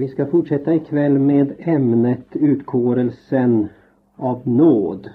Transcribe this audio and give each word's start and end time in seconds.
Vi 0.00 0.08
ska 0.08 0.26
fortsätta 0.26 0.74
ikväll 0.74 1.18
med 1.18 1.52
ämnet 1.58 2.26
utkårelsen 2.32 3.68
av 4.16 4.40
nåd. 4.48 5.10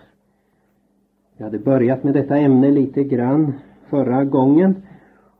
Vi 1.37 1.43
hade 1.43 1.59
börjat 1.59 2.03
med 2.03 2.13
detta 2.13 2.37
ämne 2.37 2.71
lite 2.71 3.03
grann 3.03 3.53
förra 3.89 4.25
gången 4.25 4.75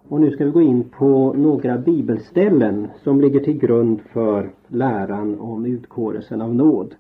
och 0.10 0.22
nu 0.22 0.32
ska 0.32 0.46
vi 0.46 0.52
gå 0.52 0.62
in 0.62 0.84
på 0.84 1.34
några 1.34 1.78
bibelställen 1.78 2.88
som 3.04 3.22
ligger 3.22 3.40
till 3.40 3.58
grund 3.58 4.02
för 4.02 4.50
läran 4.68 5.40
om 5.40 5.66
utkårelsen 5.66 6.42
av 6.42 6.56
nåd. 6.56 6.96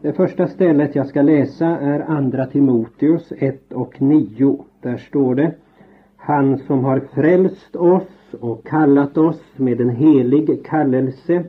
Det 0.00 0.12
första 0.12 0.46
stället 0.46 0.94
jag 0.94 1.06
ska 1.06 1.22
läsa 1.22 1.66
är 1.66 2.00
Andra 2.00 2.46
Timoteus 2.46 3.32
1 3.38 3.72
och 3.72 4.02
9. 4.02 4.58
Där 4.80 4.96
står 4.96 5.34
det 5.34 5.54
Han 6.16 6.58
som 6.58 6.84
har 6.84 7.00
frälst 7.00 7.76
oss 7.76 8.34
och 8.40 8.66
kallat 8.66 9.18
oss 9.18 9.42
med 9.56 9.80
en 9.80 9.90
helig 9.90 10.64
kallelse 10.64 11.44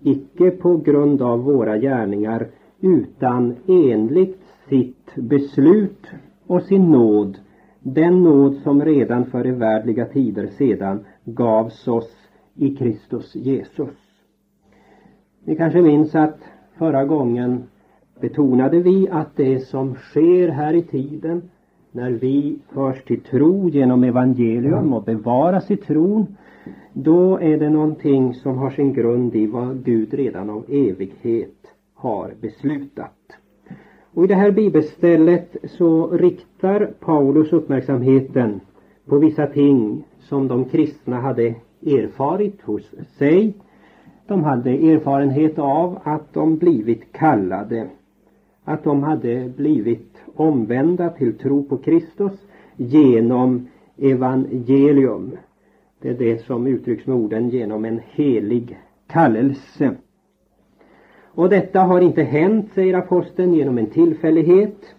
icke 0.00 0.50
på 0.50 0.76
grund 0.76 1.22
av 1.22 1.44
våra 1.44 1.78
gärningar 1.78 2.48
utan 2.80 3.56
enligt 3.66 4.42
sitt 4.68 5.14
beslut 5.14 6.06
och 6.46 6.62
sin 6.62 6.90
nåd 6.90 7.38
den 7.80 8.22
nåd 8.22 8.56
som 8.56 8.84
redan 8.84 9.26
för 9.26 9.44
evärdliga 9.44 10.04
tider 10.04 10.46
sedan 10.46 11.04
gavs 11.24 11.88
oss 11.88 12.16
i 12.54 12.76
Kristus 12.76 13.34
Jesus. 13.34 13.94
Ni 15.44 15.56
kanske 15.56 15.82
minns 15.82 16.14
att 16.14 16.38
förra 16.78 17.04
gången 17.04 17.62
betonade 18.20 18.80
vi 18.80 19.08
att 19.10 19.36
det 19.36 19.58
som 19.58 19.94
sker 19.94 20.48
här 20.48 20.74
i 20.74 20.82
tiden 20.82 21.42
när 21.92 22.10
vi 22.10 22.58
förs 22.68 23.04
till 23.04 23.20
tro 23.20 23.68
genom 23.68 24.04
evangelium 24.04 24.92
och 24.92 25.02
bevaras 25.02 25.70
i 25.70 25.76
tron 25.76 26.26
då 26.92 27.40
är 27.40 27.58
det 27.58 27.70
någonting 27.70 28.34
som 28.34 28.58
har 28.58 28.70
sin 28.70 28.92
grund 28.92 29.34
i 29.34 29.46
vad 29.46 29.84
Gud 29.84 30.14
redan 30.14 30.50
av 30.50 30.64
evighet 30.68 31.54
har 31.94 32.32
beslutat. 32.40 33.14
Och 34.14 34.24
i 34.24 34.26
det 34.26 34.34
här 34.34 34.50
bibelstället 34.50 35.56
så 35.64 36.10
riktar 36.10 36.92
Paulus 37.00 37.52
uppmärksamheten 37.52 38.60
på 39.06 39.18
vissa 39.18 39.46
ting 39.46 40.04
som 40.18 40.48
de 40.48 40.64
kristna 40.64 41.20
hade 41.20 41.54
erfarit 41.86 42.62
hos 42.62 42.94
sig. 43.18 43.54
De 44.26 44.44
hade 44.44 44.70
erfarenhet 44.70 45.58
av 45.58 45.98
att 46.02 46.34
de 46.34 46.56
blivit 46.56 47.12
kallade, 47.12 47.86
att 48.64 48.84
de 48.84 49.02
hade 49.02 49.52
blivit 49.56 50.16
omvända 50.34 51.08
till 51.08 51.38
tro 51.38 51.64
på 51.64 51.76
Kristus 51.76 52.32
genom 52.76 53.68
evangelium. 53.96 55.36
Det 56.00 56.08
är 56.08 56.14
det 56.14 56.38
som 56.44 56.66
uttrycks 56.66 57.06
med 57.06 57.16
orden 57.16 57.48
genom 57.48 57.84
en 57.84 58.00
helig 58.10 58.78
kallelse. 59.06 59.96
Och 61.22 61.48
detta 61.48 61.80
har 61.80 62.00
inte 62.00 62.22
hänt, 62.22 62.72
säger 62.74 62.94
aposteln, 62.94 63.54
genom 63.54 63.78
en 63.78 63.86
tillfällighet. 63.86 64.94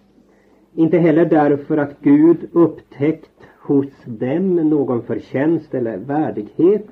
Inte 0.74 0.98
heller 0.98 1.24
därför 1.24 1.76
att 1.76 2.00
Gud 2.00 2.48
upptäckt 2.52 3.40
hos 3.58 4.04
dem 4.04 4.56
någon 4.56 5.02
förtjänst 5.02 5.74
eller 5.74 5.96
värdighet. 5.96 6.90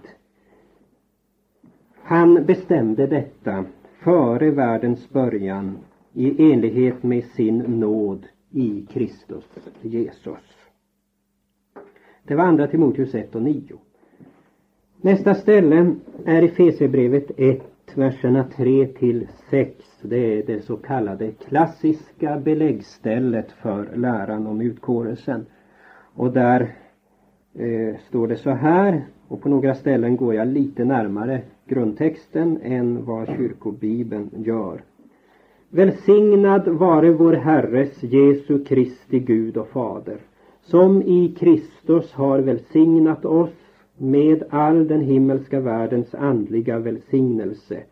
Han 2.03 2.45
bestämde 2.45 3.07
detta 3.07 3.65
före 3.99 4.51
världens 4.51 5.11
början 5.11 5.79
i 6.13 6.53
enlighet 6.53 7.03
med 7.03 7.25
sin 7.25 7.59
nåd 7.59 8.27
i 8.51 8.87
Kristus 8.91 9.45
Jesus. 9.83 10.57
Det 12.25 12.35
var 12.35 12.45
andra 12.45 12.67
Timoteus 12.67 13.15
1 13.15 13.35
och 13.35 13.43
9. 13.43 13.63
Nästa 15.01 15.35
ställe 15.35 15.95
är 16.25 16.43
i 16.43 16.49
Fesebrevet 16.49 17.31
1, 17.37 17.61
verserna 17.95 18.45
3 18.57 18.87
till 18.87 19.27
6. 19.51 19.73
Det 20.03 20.39
är 20.39 20.43
det 20.47 20.63
så 20.63 20.77
kallade 20.77 21.33
klassiska 21.33 22.37
beläggstället 22.37 23.53
för 23.53 23.97
läran 23.97 24.47
om 24.47 24.61
utkårelsen. 24.61 25.47
Och 26.15 26.33
där 26.33 26.61
eh, 27.55 27.97
står 28.09 28.29
det 28.29 28.37
så 28.37 28.51
här, 28.51 29.07
och 29.29 29.43
på 29.43 29.49
några 29.49 29.75
ställen 29.75 30.17
går 30.17 30.35
jag 30.35 30.49
lite 30.49 30.85
närmare 30.85 31.43
grundtexten 31.67 32.59
än 32.63 33.05
vad 33.05 33.29
kyrkobibeln 33.29 34.31
gör. 34.37 34.83
Välsignad 35.69 36.69
vare 36.69 37.11
vår 37.11 37.33
Herres 37.33 38.03
Jesu 38.03 38.65
Kristi 38.65 39.19
Gud 39.19 39.57
och 39.57 39.69
Fader, 39.69 40.19
som 40.63 41.03
i 41.03 41.35
Kristus 41.39 42.13
har 42.13 42.39
välsignat 42.39 43.25
oss 43.25 43.58
med 43.99 44.43
all 44.51 44.89
den 44.89 45.01
himmelska 45.01 45.61
världens 45.61 46.15
andliga 46.15 46.79
välsignelse 46.79 47.83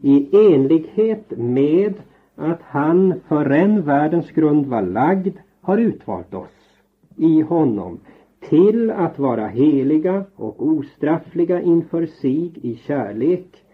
i 0.00 0.28
enlighet 0.32 1.38
med 1.38 1.94
att 2.36 2.62
han 2.62 3.14
förrän 3.28 3.82
världens 3.82 4.30
grund 4.30 4.66
var 4.66 4.82
lagd 4.82 5.36
har 5.60 5.78
utvalt 5.78 6.34
oss 6.34 6.80
i 7.16 7.40
honom 7.40 8.00
till 8.48 8.90
att 8.90 9.18
vara 9.18 9.46
heliga 9.46 10.24
och 10.36 10.66
ostraffliga 10.66 11.60
inför 11.60 12.06
sig 12.06 12.52
i 12.62 12.76
kärlek 12.76 13.64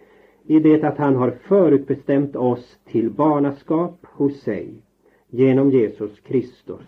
i 0.46 0.60
det 0.60 0.84
att 0.84 0.98
han 0.98 1.16
har 1.16 1.30
förutbestämt 1.30 2.36
oss 2.36 2.78
till 2.84 3.10
barnaskap 3.10 4.06
hos 4.06 4.40
sig 4.40 4.82
genom 5.30 5.70
Jesus 5.70 6.20
Kristus 6.20 6.86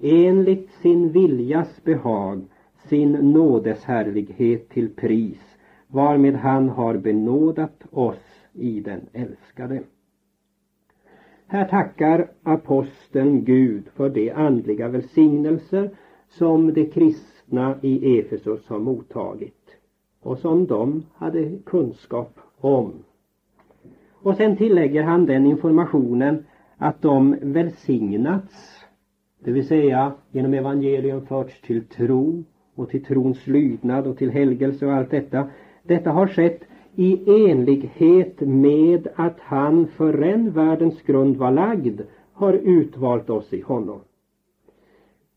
enligt 0.00 0.70
sin 0.82 1.12
viljas 1.12 1.84
behag 1.84 2.42
sin 2.88 3.12
nådes 3.12 3.84
härlighet 3.84 4.68
till 4.68 4.88
pris 4.88 5.56
varmed 5.88 6.34
han 6.34 6.68
har 6.68 6.96
benådat 6.96 7.82
oss 7.90 8.46
i 8.52 8.80
den 8.80 9.00
älskade. 9.12 9.82
Här 11.46 11.68
tackar 11.68 12.30
aposteln 12.42 13.44
Gud 13.44 13.88
för 13.88 14.08
de 14.08 14.30
andliga 14.30 14.88
välsignelser 14.88 15.90
som 16.28 16.74
de 16.74 16.86
kristna 16.86 17.78
i 17.82 18.18
Efesos 18.18 18.68
har 18.68 18.78
mottagit 18.78 19.76
och 20.20 20.38
som 20.38 20.66
de 20.66 21.02
hade 21.14 21.58
kunskap 21.66 22.38
om. 22.56 22.92
Och 24.12 24.36
sen 24.36 24.56
tillägger 24.56 25.02
han 25.02 25.26
den 25.26 25.46
informationen 25.46 26.44
att 26.76 27.02
de 27.02 27.36
välsignats, 27.42 28.84
det 29.38 29.50
vill 29.50 29.66
säga 29.68 30.12
genom 30.30 30.54
evangelium 30.54 31.26
förts 31.26 31.60
till 31.60 31.84
tro 31.84 32.44
och 32.76 32.90
till 32.90 33.04
trons 33.04 33.46
lydnad 33.46 34.06
och 34.06 34.18
till 34.18 34.30
helgelse 34.30 34.86
och 34.86 34.92
allt 34.92 35.10
detta. 35.10 35.50
Detta 35.82 36.10
har 36.10 36.26
skett 36.26 36.64
i 36.94 37.42
enlighet 37.50 38.40
med 38.40 39.08
att 39.14 39.40
han 39.40 39.86
förrän 39.86 40.50
världens 40.50 41.02
grund 41.02 41.36
var 41.36 41.50
lagd 41.50 42.00
har 42.32 42.52
utvalt 42.52 43.30
oss 43.30 43.52
i 43.52 43.60
honom. 43.60 44.00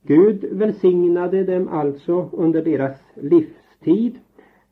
Gud 0.02 0.46
välsignade 0.52 1.44
dem 1.44 1.68
alltså 1.68 2.30
under 2.32 2.62
deras 2.62 2.98
livstid 3.16 4.20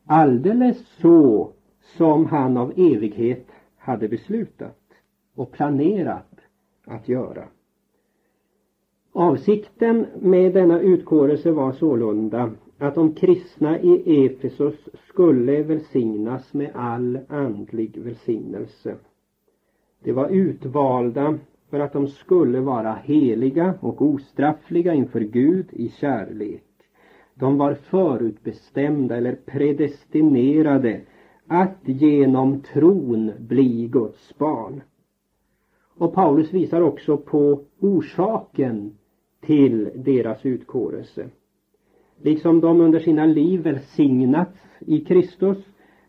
alldeles 0.06 0.86
så 0.86 1.52
som 1.80 2.26
han 2.26 2.56
av 2.56 2.72
evighet 2.76 3.46
hade 3.78 4.08
beslutat 4.08 4.78
och 5.34 5.52
planerat 5.52 6.40
att 6.84 7.08
göra. 7.08 7.44
Avsikten 9.12 10.06
med 10.20 10.52
denna 10.54 10.80
utkårelse 10.80 11.50
var 11.50 11.72
sålunda 11.72 12.50
att 12.78 12.94
de 12.94 13.14
kristna 13.14 13.78
i 13.80 14.26
Efesos 14.26 14.88
skulle 15.10 15.62
välsignas 15.62 16.54
med 16.54 16.70
all 16.74 17.18
andlig 17.28 17.96
välsignelse. 17.96 18.96
De 20.04 20.12
var 20.12 20.28
utvalda 20.28 21.38
för 21.70 21.80
att 21.80 21.92
de 21.92 22.08
skulle 22.08 22.60
vara 22.60 22.94
heliga 22.94 23.74
och 23.80 24.02
ostraffliga 24.02 24.94
inför 24.94 25.20
Gud 25.20 25.66
i 25.72 25.88
kärlek. 25.88 26.64
De 27.34 27.58
var 27.58 27.74
förutbestämda 27.74 29.16
eller 29.16 29.34
predestinerade 29.46 31.00
att 31.46 31.78
genom 31.84 32.60
tron 32.60 33.32
bli 33.38 33.88
Guds 33.92 34.38
barn. 34.38 34.82
Och 35.98 36.14
Paulus 36.14 36.52
visar 36.54 36.80
också 36.80 37.16
på 37.16 37.60
orsaken 37.80 38.96
till 39.40 39.90
deras 39.94 40.46
utkårelse. 40.46 41.28
Liksom 42.22 42.60
de 42.60 42.80
under 42.80 43.00
sina 43.00 43.26
liv 43.26 43.60
välsignats 43.60 44.58
i 44.80 45.00
Kristus 45.00 45.58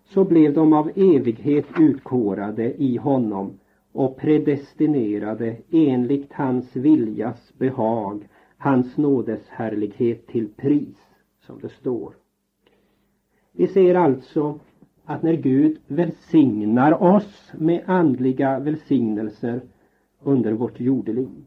så 0.03 0.23
blev 0.23 0.53
de 0.53 0.73
av 0.73 0.91
evighet 0.95 1.65
utkårade 1.79 2.73
i 2.73 2.97
honom 2.97 3.59
och 3.91 4.17
predestinerade 4.17 5.57
enligt 5.71 6.33
hans 6.33 6.75
viljas 6.75 7.53
behag, 7.57 8.27
hans 8.57 8.97
nådes 8.97 9.47
härlighet 9.47 10.27
till 10.27 10.47
pris, 10.47 10.97
som 11.39 11.59
det 11.59 11.69
står. 11.69 12.13
Vi 13.51 13.67
ser 13.67 13.95
alltså 13.95 14.59
att 15.05 15.23
när 15.23 15.33
Gud 15.33 15.77
välsignar 15.87 17.03
oss 17.03 17.53
med 17.57 17.83
andliga 17.85 18.59
välsignelser 18.59 19.61
under 20.23 20.51
vårt 20.51 20.79
jordeliv 20.79 21.45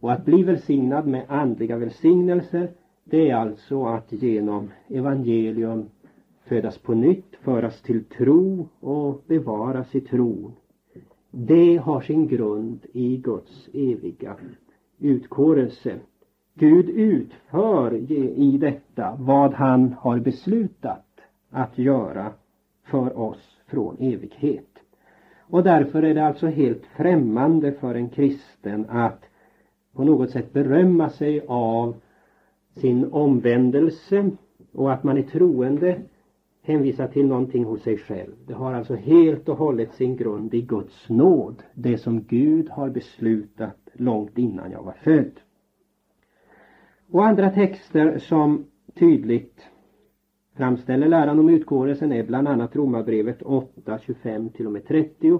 och 0.00 0.12
att 0.12 0.24
bli 0.24 0.42
välsignad 0.42 1.06
med 1.06 1.24
andliga 1.28 1.76
välsignelser 1.76 2.68
det 3.10 3.30
är 3.30 3.34
alltså 3.34 3.84
att 3.84 4.12
genom 4.12 4.70
evangelium 4.88 5.88
födas 6.44 6.78
på 6.78 6.94
nytt, 6.94 7.36
föras 7.40 7.82
till 7.82 8.04
tro 8.04 8.68
och 8.80 9.22
bevaras 9.26 9.94
i 9.94 10.00
tron. 10.00 10.52
Det 11.30 11.76
har 11.76 12.00
sin 12.00 12.28
grund 12.28 12.86
i 12.92 13.16
Guds 13.16 13.68
eviga 13.72 14.36
utkårelse. 14.98 15.98
Gud 16.54 16.88
utför 16.88 17.94
i 18.20 18.58
detta 18.58 19.16
vad 19.18 19.54
han 19.54 19.94
har 19.98 20.18
beslutat 20.18 21.20
att 21.50 21.78
göra 21.78 22.32
för 22.82 23.18
oss 23.18 23.58
från 23.66 23.96
evighet. 23.98 24.69
Och 25.50 25.62
därför 25.62 26.02
är 26.02 26.14
det 26.14 26.26
alltså 26.26 26.46
helt 26.46 26.86
främmande 26.86 27.72
för 27.72 27.94
en 27.94 28.08
kristen 28.08 28.86
att 28.88 29.24
på 29.92 30.04
något 30.04 30.30
sätt 30.30 30.52
berömma 30.52 31.10
sig 31.10 31.44
av 31.48 31.94
sin 32.74 33.12
omvändelse 33.12 34.30
och 34.72 34.92
att 34.92 35.04
man 35.04 35.18
är 35.18 35.22
troende 35.22 36.00
hänvisar 36.62 37.08
till 37.08 37.26
någonting 37.26 37.64
hos 37.64 37.82
sig 37.82 37.96
själv. 37.96 38.32
Det 38.46 38.54
har 38.54 38.74
alltså 38.74 38.94
helt 38.94 39.48
och 39.48 39.56
hållet 39.56 39.92
sin 39.92 40.16
grund 40.16 40.54
i 40.54 40.62
Guds 40.62 41.08
nåd. 41.08 41.62
Det 41.74 41.98
som 41.98 42.22
Gud 42.22 42.68
har 42.68 42.90
beslutat 42.90 43.88
långt 43.92 44.38
innan 44.38 44.70
jag 44.70 44.82
var 44.82 44.92
född. 44.92 45.40
Och 47.10 47.24
andra 47.26 47.50
texter 47.50 48.18
som 48.18 48.64
tydligt 48.94 49.66
framställer 50.60 51.08
läran 51.08 51.38
om 51.38 51.48
utkårelsen 51.48 52.12
är 52.12 52.22
bland 52.22 52.48
annat 52.48 52.76
Romarbrevet 52.76 53.42
8, 53.42 53.98
25 53.98 54.50
till 54.50 54.66
och 54.66 54.72
med 54.72 54.86
30. 54.86 55.38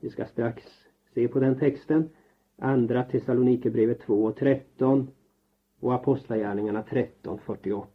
Vi 0.00 0.10
ska 0.10 0.24
strax 0.24 0.62
se 1.14 1.28
på 1.28 1.40
den 1.40 1.58
texten. 1.58 2.08
Andra 2.58 3.02
Thessalonikerbrevet 3.02 4.00
2 4.00 4.24
och 4.24 4.36
13 4.36 5.10
och 5.80 5.94
Apostlagärningarna 5.94 6.82
13, 6.82 7.38
48. 7.38 7.86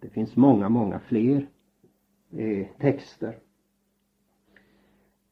Det 0.00 0.08
finns 0.08 0.36
många, 0.36 0.68
många 0.68 0.98
fler 0.98 1.46
eh, 2.36 2.66
texter. 2.80 3.38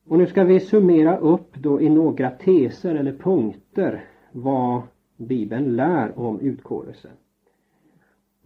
Och 0.07 0.19
nu 0.19 0.27
ska 0.27 0.45
vi 0.45 0.61
summera 0.61 1.19
upp 1.19 1.57
då 1.57 1.81
i 1.81 1.89
några 1.89 2.31
teser 2.31 2.95
eller 2.95 3.13
punkter 3.13 4.05
vad 4.33 4.83
Bibeln 5.17 5.77
lär 5.77 6.19
om 6.19 6.41
utkårelsen. 6.41 7.13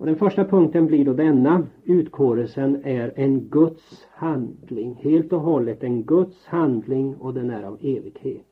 Och 0.03 0.07
den 0.07 0.17
första 0.17 0.45
punkten 0.45 0.87
blir 0.87 1.05
då 1.05 1.13
denna. 1.13 1.67
Utkårelsen 1.85 2.81
är 2.85 3.13
en 3.17 3.41
Guds 3.41 4.07
handling. 4.11 4.95
Helt 5.03 5.33
och 5.33 5.41
hållet 5.41 5.83
en 5.83 6.03
Guds 6.03 6.47
handling 6.47 7.17
och 7.17 7.35
den 7.35 7.51
är 7.51 7.63
av 7.63 7.75
evighet. 7.81 8.47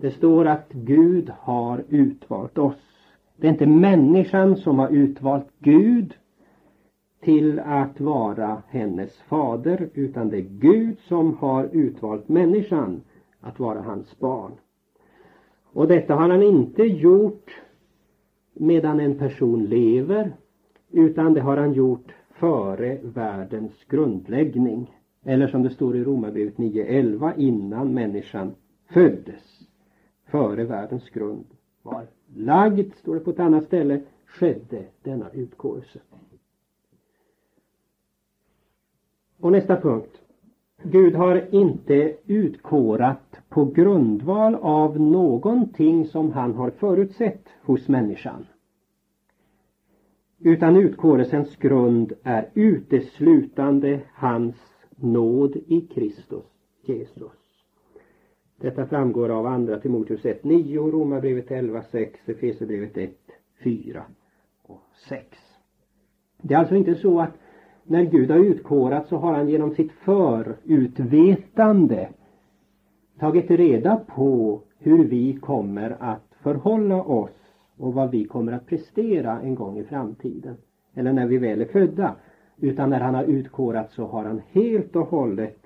Det 0.00 0.10
står 0.10 0.44
att 0.44 0.72
Gud 0.72 1.30
har 1.38 1.84
utvalt 1.88 2.58
oss. 2.58 2.76
Det 3.36 3.46
är 3.46 3.50
inte 3.50 3.66
människan 3.66 4.56
som 4.56 4.78
har 4.78 4.88
utvalt 4.88 5.46
Gud 5.58 6.14
till 7.20 7.58
att 7.58 8.00
vara 8.00 8.62
hennes 8.68 9.16
fader 9.16 9.88
utan 9.94 10.28
det 10.28 10.36
är 10.36 10.48
Gud 10.48 10.98
som 10.98 11.36
har 11.36 11.68
utvalt 11.72 12.28
människan 12.28 13.00
att 13.40 13.58
vara 13.58 13.82
hans 13.82 14.18
barn. 14.18 14.52
Och 15.72 15.88
detta 15.88 16.14
har 16.14 16.28
han 16.28 16.42
inte 16.42 16.82
gjort 16.82 17.60
medan 18.52 19.00
en 19.00 19.18
person 19.18 19.64
lever 19.64 20.32
utan 20.94 21.34
det 21.34 21.40
har 21.40 21.56
han 21.56 21.72
gjort 21.72 22.14
före 22.30 22.98
världens 23.02 23.84
grundläggning. 23.88 24.98
Eller 25.24 25.48
som 25.48 25.62
det 25.62 25.70
står 25.70 25.96
i 25.96 26.04
Romarbrevet 26.04 26.56
9.11 26.56 27.32
innan 27.36 27.94
människan 27.94 28.54
föddes. 28.88 29.60
Före 30.26 30.64
världens 30.64 31.10
grund 31.10 31.46
var 31.82 32.06
lagd, 32.36 32.94
står 32.94 33.14
det 33.14 33.20
på 33.20 33.30
ett 33.30 33.40
annat 33.40 33.64
ställe, 33.64 34.00
skedde 34.26 34.84
denna 35.02 35.30
utkårelse. 35.30 35.98
Och 39.40 39.52
nästa 39.52 39.80
punkt. 39.80 40.20
Gud 40.82 41.14
har 41.14 41.54
inte 41.54 42.16
utkårat 42.26 43.38
på 43.48 43.64
grundval 43.64 44.54
av 44.54 45.00
någonting 45.00 46.06
som 46.06 46.32
han 46.32 46.54
har 46.54 46.70
förutsett 46.70 47.48
hos 47.62 47.88
människan. 47.88 48.46
Utan 50.46 50.76
utkårelsens 50.76 51.56
grund 51.56 52.12
är 52.22 52.50
uteslutande 52.54 54.00
hans 54.14 54.56
nåd 54.96 55.56
i 55.66 55.80
Kristus 55.80 56.44
Jesus. 56.82 57.32
Detta 58.60 58.86
framgår 58.86 59.28
av 59.28 59.46
andra 59.46 59.80
Timoteus 59.80 60.24
1, 60.24 60.44
9, 60.44 60.78
Romarbrevet 60.78 61.50
11, 61.50 61.82
6, 61.82 62.28
Efesierbrevet 62.28 62.96
1, 62.96 63.10
4 63.62 64.04
och 64.62 64.82
6. 65.08 65.26
Det 66.42 66.54
är 66.54 66.58
alltså 66.58 66.76
inte 66.76 66.94
så 66.94 67.20
att 67.20 67.38
när 67.84 68.02
Gud 68.02 68.30
har 68.30 68.38
utkårat 68.38 69.08
så 69.08 69.16
har 69.16 69.32
han 69.32 69.48
genom 69.48 69.74
sitt 69.74 69.92
förutvetande 69.92 72.08
tagit 73.18 73.50
reda 73.50 73.96
på 73.96 74.60
hur 74.78 75.04
vi 75.04 75.36
kommer 75.36 75.96
att 76.00 76.34
förhålla 76.42 77.02
oss 77.02 77.43
och 77.76 77.94
vad 77.94 78.10
vi 78.10 78.24
kommer 78.24 78.52
att 78.52 78.66
prestera 78.66 79.40
en 79.40 79.54
gång 79.54 79.78
i 79.78 79.84
framtiden. 79.84 80.56
Eller 80.94 81.12
när 81.12 81.26
vi 81.26 81.38
väl 81.38 81.60
är 81.60 81.64
födda. 81.66 82.16
Utan 82.56 82.90
när 82.90 83.00
han 83.00 83.14
har 83.14 83.24
utkorat 83.24 83.92
så 83.92 84.06
har 84.06 84.24
han 84.24 84.42
helt 84.52 84.96
och 84.96 85.06
hållet 85.06 85.58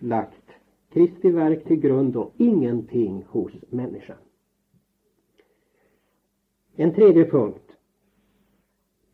lagt 0.00 0.42
Kristi 0.92 1.30
verk 1.30 1.64
till 1.64 1.80
grund 1.80 2.16
och 2.16 2.32
ingenting 2.36 3.24
hos 3.28 3.52
människan. 3.70 4.16
En 6.76 6.94
tredje 6.94 7.30
punkt. 7.30 7.76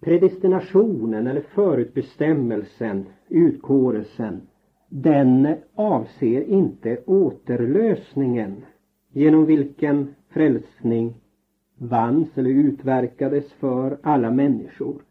Predestinationen 0.00 1.26
eller 1.26 1.40
förutbestämmelsen, 1.40 3.06
utkårelsen, 3.28 4.40
den 4.88 5.56
avser 5.74 6.42
inte 6.42 7.02
återlösningen 7.06 8.64
genom 9.12 9.46
vilken 9.46 10.14
frälsning 10.28 11.14
vanns 11.78 12.38
eller 12.38 12.50
utverkades 12.50 13.52
för 13.52 13.98
alla 14.02 14.30
människor. 14.30 15.02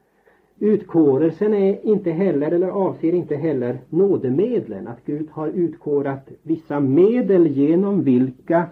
Utkårelsen 0.60 1.54
är 1.54 1.86
inte 1.86 2.12
heller, 2.12 2.52
eller 2.52 2.68
avser 2.68 3.14
inte 3.14 3.36
heller 3.36 3.80
nådemedlen, 3.90 4.88
att 4.88 5.06
Gud 5.06 5.28
har 5.32 5.48
utkårat 5.48 6.30
vissa 6.44 6.80
medel 6.80 7.48
genom 7.48 8.04
vilka 8.04 8.66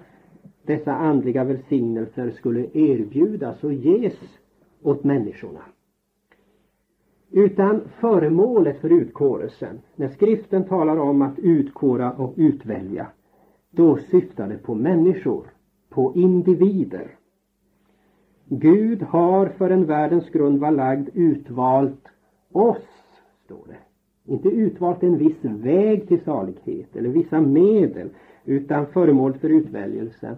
dessa 0.63 0.95
andliga 0.95 1.43
välsignelser 1.43 2.31
skulle 2.31 2.67
erbjudas 2.73 3.63
och 3.63 3.73
ges 3.73 4.19
åt 4.81 5.03
människorna. 5.03 5.61
Utan 7.31 7.81
föremålet 7.99 8.77
för 8.77 8.89
utkårelsen, 8.89 9.81
när 9.95 10.07
skriften 10.07 10.63
talar 10.63 10.97
om 10.97 11.21
att 11.21 11.39
utkåra 11.39 12.11
och 12.11 12.33
utvälja, 12.35 13.07
då 13.71 13.97
syftar 13.97 14.47
det 14.47 14.57
på 14.57 14.75
människor, 14.75 15.43
på 15.89 16.13
individer. 16.15 17.07
Gud 18.47 19.01
har 19.01 19.45
för 19.45 19.69
en 19.69 19.85
världens 19.85 20.29
grund 20.29 20.59
var 20.59 20.71
lagd 20.71 21.09
utvalt 21.13 22.07
oss, 22.51 22.87
står 23.45 23.67
det. 23.67 23.77
Inte 24.31 24.49
utvalt 24.49 25.03
en 25.03 25.17
viss 25.17 25.45
väg 25.45 26.07
till 26.07 26.23
salighet 26.23 26.95
eller 26.95 27.09
vissa 27.09 27.41
medel, 27.41 28.09
utan 28.45 28.87
föremål 28.87 29.33
för 29.33 29.49
utväljelse. 29.49 30.37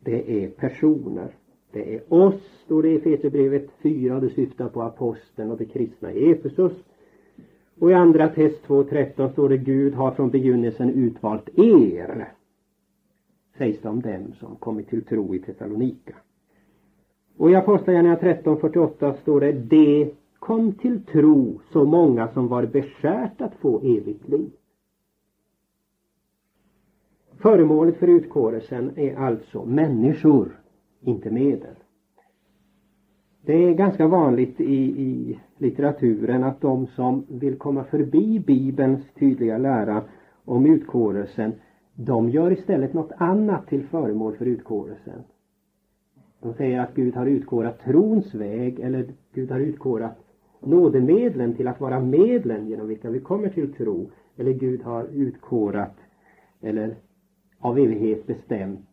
Det 0.00 0.44
är 0.44 0.48
personer. 0.48 1.34
Det 1.72 1.94
är 1.94 2.14
oss, 2.14 2.62
står 2.64 2.82
det 2.82 2.88
i 2.88 2.96
Efesierbrevet 2.96 3.70
4, 3.82 4.14
och 4.14 4.20
det 4.20 4.30
syftar 4.30 4.68
på 4.68 4.82
aposteln 4.82 5.50
och 5.50 5.58
de 5.58 5.64
kristna 5.64 6.12
i 6.12 6.30
Efesus. 6.30 6.72
Och 7.78 7.90
i 7.90 7.94
andra 7.94 8.28
test 8.28 8.66
2.13 8.66 9.32
står 9.32 9.48
det 9.48 9.58
Gud 9.58 9.94
har 9.94 10.10
från 10.10 10.30
begynnelsen 10.30 10.90
utvalt 10.90 11.58
er, 11.58 12.32
sägs 13.58 13.80
det 13.80 13.88
om 13.88 14.00
dem 14.00 14.32
som 14.38 14.56
kommit 14.56 14.88
till 14.88 15.04
tro 15.04 15.34
i 15.34 15.38
Thessalonika. 15.38 16.14
Och 17.40 17.50
i 17.50 17.54
Apostlagärningarna 17.54 18.20
13.48 18.20 19.12
står 19.12 19.40
det 19.40 19.52
Det 19.52 20.10
kom 20.38 20.72
till 20.72 21.04
tro 21.04 21.60
så 21.72 21.84
många 21.84 22.28
som 22.28 22.48
var 22.48 22.66
beskärt 22.66 23.40
att 23.40 23.54
få 23.54 23.80
evigt 23.80 24.28
liv. 24.28 24.50
Föremålet 27.38 27.96
för 27.96 28.06
utkårelsen 28.06 28.90
är 28.96 29.16
alltså 29.16 29.64
människor, 29.64 30.60
inte 31.00 31.30
medel. 31.30 31.74
Det 33.42 33.54
är 33.54 33.74
ganska 33.74 34.06
vanligt 34.06 34.60
i, 34.60 35.02
i 35.02 35.38
litteraturen 35.58 36.44
att 36.44 36.60
de 36.60 36.86
som 36.86 37.24
vill 37.28 37.58
komma 37.58 37.84
förbi 37.84 38.40
Bibelns 38.40 39.00
tydliga 39.18 39.58
lära 39.58 40.02
om 40.44 40.66
utkårelsen, 40.66 41.52
de 41.94 42.28
gör 42.28 42.52
istället 42.52 42.92
något 42.92 43.12
annat 43.16 43.66
till 43.66 43.84
föremål 43.84 44.32
för 44.36 44.46
utkårelsen. 44.46 45.22
De 46.42 46.54
säger 46.54 46.80
att 46.80 46.94
Gud 46.94 47.16
har 47.16 47.26
utkårat 47.26 47.80
trons 47.80 48.34
väg 48.34 48.80
eller 48.80 49.06
Gud 49.34 49.50
har 49.50 49.60
utkårat 49.60 50.18
nådemedlen 50.60 51.54
till 51.54 51.68
att 51.68 51.80
vara 51.80 52.00
medlen 52.00 52.68
genom 52.68 52.88
vilka 52.88 53.10
vi 53.10 53.20
kommer 53.20 53.48
till 53.48 53.72
tro. 53.72 54.10
Eller 54.36 54.52
Gud 54.52 54.82
har 54.82 55.04
utkårat 55.14 55.96
eller 56.60 56.94
av 57.58 57.78
evighet 57.78 58.26
bestämt 58.26 58.86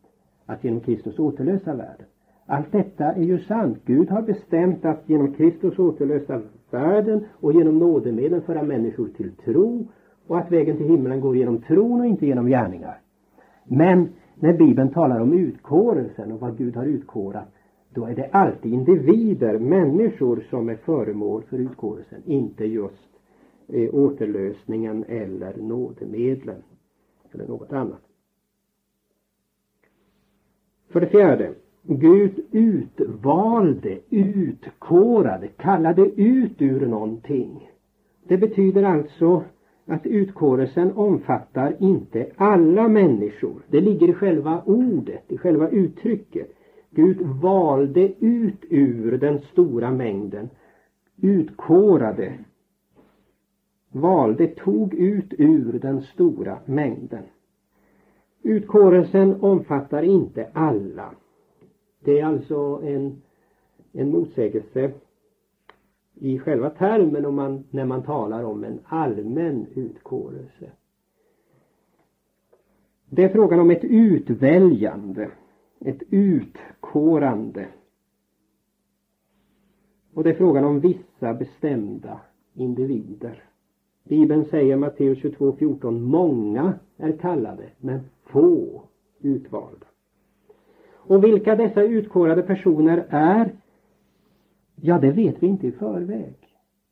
att 0.46 0.64
genom 0.64 0.80
Kristus 0.80 1.18
återlösa 1.18 1.74
världen. 1.74 2.06
Allt 2.46 2.72
detta 2.72 3.04
är 3.12 3.22
ju 3.22 3.38
sant. 3.38 3.78
Gud 3.84 4.10
har 4.10 4.22
bestämt 4.22 4.84
att 4.84 5.02
genom 5.06 5.32
Kristus 5.32 5.78
återlösa 5.78 6.40
världen 6.70 7.24
och 7.30 7.52
genom 7.52 7.78
nådemedlen 7.78 8.42
föra 8.42 8.62
människor 8.62 9.08
till 9.16 9.32
tro 9.44 9.86
och 10.26 10.38
att 10.38 10.52
vägen 10.52 10.76
till 10.76 10.88
himlen 10.88 11.20
går 11.20 11.36
genom 11.36 11.58
tron 11.58 12.00
och 12.00 12.06
inte 12.06 12.26
genom 12.26 12.46
gärningar. 12.46 13.00
Men 13.64 14.08
när 14.40 14.52
Bibeln 14.52 14.90
talar 14.90 15.20
om 15.20 15.32
utkårelsen 15.32 16.32
och 16.32 16.40
vad 16.40 16.58
Gud 16.58 16.76
har 16.76 16.86
utkårat 16.86 17.48
då 17.94 18.06
är 18.06 18.14
det 18.14 18.28
alltid 18.32 18.72
individer, 18.72 19.58
människor 19.58 20.44
som 20.50 20.68
är 20.68 20.76
föremål 20.76 21.42
för 21.42 21.58
utkårelsen, 21.58 22.22
inte 22.24 22.64
just 22.64 23.08
eh, 23.68 23.94
återlösningen 23.94 25.04
eller 25.08 25.56
nådemedlen 25.56 26.62
eller 27.32 27.46
något 27.46 27.72
annat. 27.72 28.02
För 30.88 31.00
det 31.00 31.06
fjärde, 31.06 31.54
Gud 31.82 32.44
utvalde, 32.50 33.98
utkårade, 34.10 35.48
kallade 35.48 36.02
ut 36.02 36.62
ur 36.62 36.86
någonting. 36.86 37.70
Det 38.28 38.38
betyder 38.38 38.82
alltså 38.82 39.44
att 39.88 40.06
utkårelsen 40.06 40.92
omfattar 40.92 41.76
inte 41.78 42.26
alla 42.36 42.88
människor. 42.88 43.62
Det 43.68 43.80
ligger 43.80 44.08
i 44.08 44.12
själva 44.12 44.62
ordet, 44.66 45.32
i 45.32 45.38
själva 45.38 45.68
uttrycket. 45.68 46.48
Gud 46.90 47.20
valde 47.20 48.12
ut 48.20 48.64
ur 48.68 49.18
den 49.18 49.38
stora 49.38 49.90
mängden, 49.90 50.48
utkårade, 51.22 52.38
valde, 53.92 54.46
tog 54.46 54.94
ut 54.94 55.34
ur 55.38 55.78
den 55.78 56.02
stora 56.02 56.58
mängden. 56.64 57.22
Utkårelsen 58.42 59.40
omfattar 59.40 60.02
inte 60.02 60.48
alla. 60.52 61.10
Det 62.04 62.20
är 62.20 62.24
alltså 62.24 62.80
en, 62.84 63.22
en 63.92 64.10
motsägelse 64.10 64.92
i 66.20 66.38
själva 66.38 66.70
termen 66.70 67.26
om 67.26 67.34
man, 67.34 67.64
när 67.70 67.84
man 67.84 68.02
talar 68.02 68.44
om 68.44 68.64
en 68.64 68.80
allmän 68.84 69.66
utkårelse. 69.74 70.70
Det 73.10 73.24
är 73.24 73.28
frågan 73.28 73.60
om 73.60 73.70
ett 73.70 73.84
utväljande, 73.84 75.30
ett 75.80 76.02
utkårande. 76.10 77.66
Och 80.14 80.24
det 80.24 80.30
är 80.30 80.34
frågan 80.34 80.64
om 80.64 80.80
vissa 80.80 81.34
bestämda 81.34 82.20
individer. 82.54 83.44
Bibeln 84.04 84.44
säger 84.44 84.76
Matteus 84.76 85.18
22.14 85.18 86.00
Många 86.00 86.72
är 86.96 87.12
kallade 87.12 87.64
men 87.78 88.00
få 88.24 88.82
utvalda. 89.20 89.86
Och 90.90 91.24
vilka 91.24 91.56
dessa 91.56 91.82
utkårade 91.82 92.42
personer 92.42 93.06
är 93.08 93.52
Ja, 94.80 94.98
det 94.98 95.10
vet 95.10 95.42
vi 95.42 95.46
inte 95.46 95.66
i 95.66 95.72
förväg. 95.72 96.34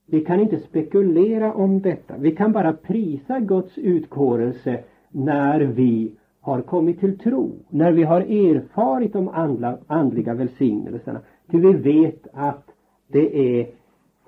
Vi 0.07 0.25
kan 0.25 0.41
inte 0.41 0.59
spekulera 0.59 1.55
om 1.55 1.81
detta. 1.81 2.15
Vi 2.19 2.37
kan 2.37 2.53
bara 2.53 2.73
prisa 2.73 3.41
Guds 3.41 3.79
utkårelse 3.79 4.85
när 5.11 5.61
vi 5.61 6.13
har 6.41 6.63
kommit 6.63 7.01
till 7.01 7.19
tro, 7.19 7.53
när 7.71 7.93
vi 7.93 8.03
har 8.03 8.21
erfarit 8.21 9.13
de 9.13 9.29
andla, 9.29 9.79
andliga 9.87 10.35
välsignelserna. 10.35 11.21
Till 11.51 11.61
vi 11.61 11.73
vet 11.73 12.27
att 12.33 12.71
det 13.09 13.59
är 13.61 13.69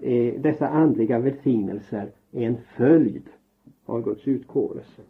eh, 0.02 0.40
dessa 0.40 0.68
andliga 0.68 1.18
välsignelser 1.18 2.10
är 2.32 2.46
en 2.46 2.56
följd 2.76 3.22
av 3.86 4.02
Guds 4.02 4.28
utkårelse. 4.28 5.02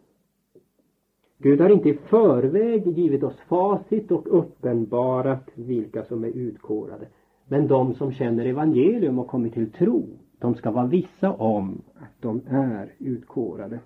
Gud 1.37 1.61
har 1.61 1.69
inte 1.69 1.89
i 1.89 1.93
förväg 1.93 2.87
givit 2.87 3.23
oss 3.23 3.39
facit 3.39 4.11
och 4.11 4.39
uppenbarat 4.39 5.49
vilka 5.55 6.03
som 6.03 6.23
är 6.23 6.27
utkårade. 6.27 7.05
Men 7.51 7.67
de 7.67 7.93
som 7.93 8.11
känner 8.11 8.45
evangelium 8.45 9.19
och 9.19 9.27
kommit 9.27 9.53
till 9.53 9.71
tro, 9.71 10.07
de 10.39 10.55
ska 10.55 10.71
vara 10.71 10.87
vissa 10.87 11.33
om 11.33 11.81
att 11.95 12.21
de 12.21 12.41
är 12.49 12.93
utkårade. 12.99 13.79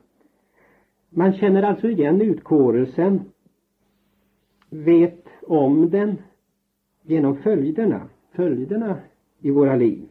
Man 1.09 1.33
känner 1.33 1.63
alltså 1.63 1.89
igen 1.89 2.21
utkårelsen, 2.21 3.21
vet 4.69 5.25
om 5.47 5.89
den 5.89 6.17
genom 7.01 7.37
följderna, 7.37 8.09
följderna 8.31 8.97
i 9.39 9.51
våra 9.51 9.75
liv. 9.75 10.07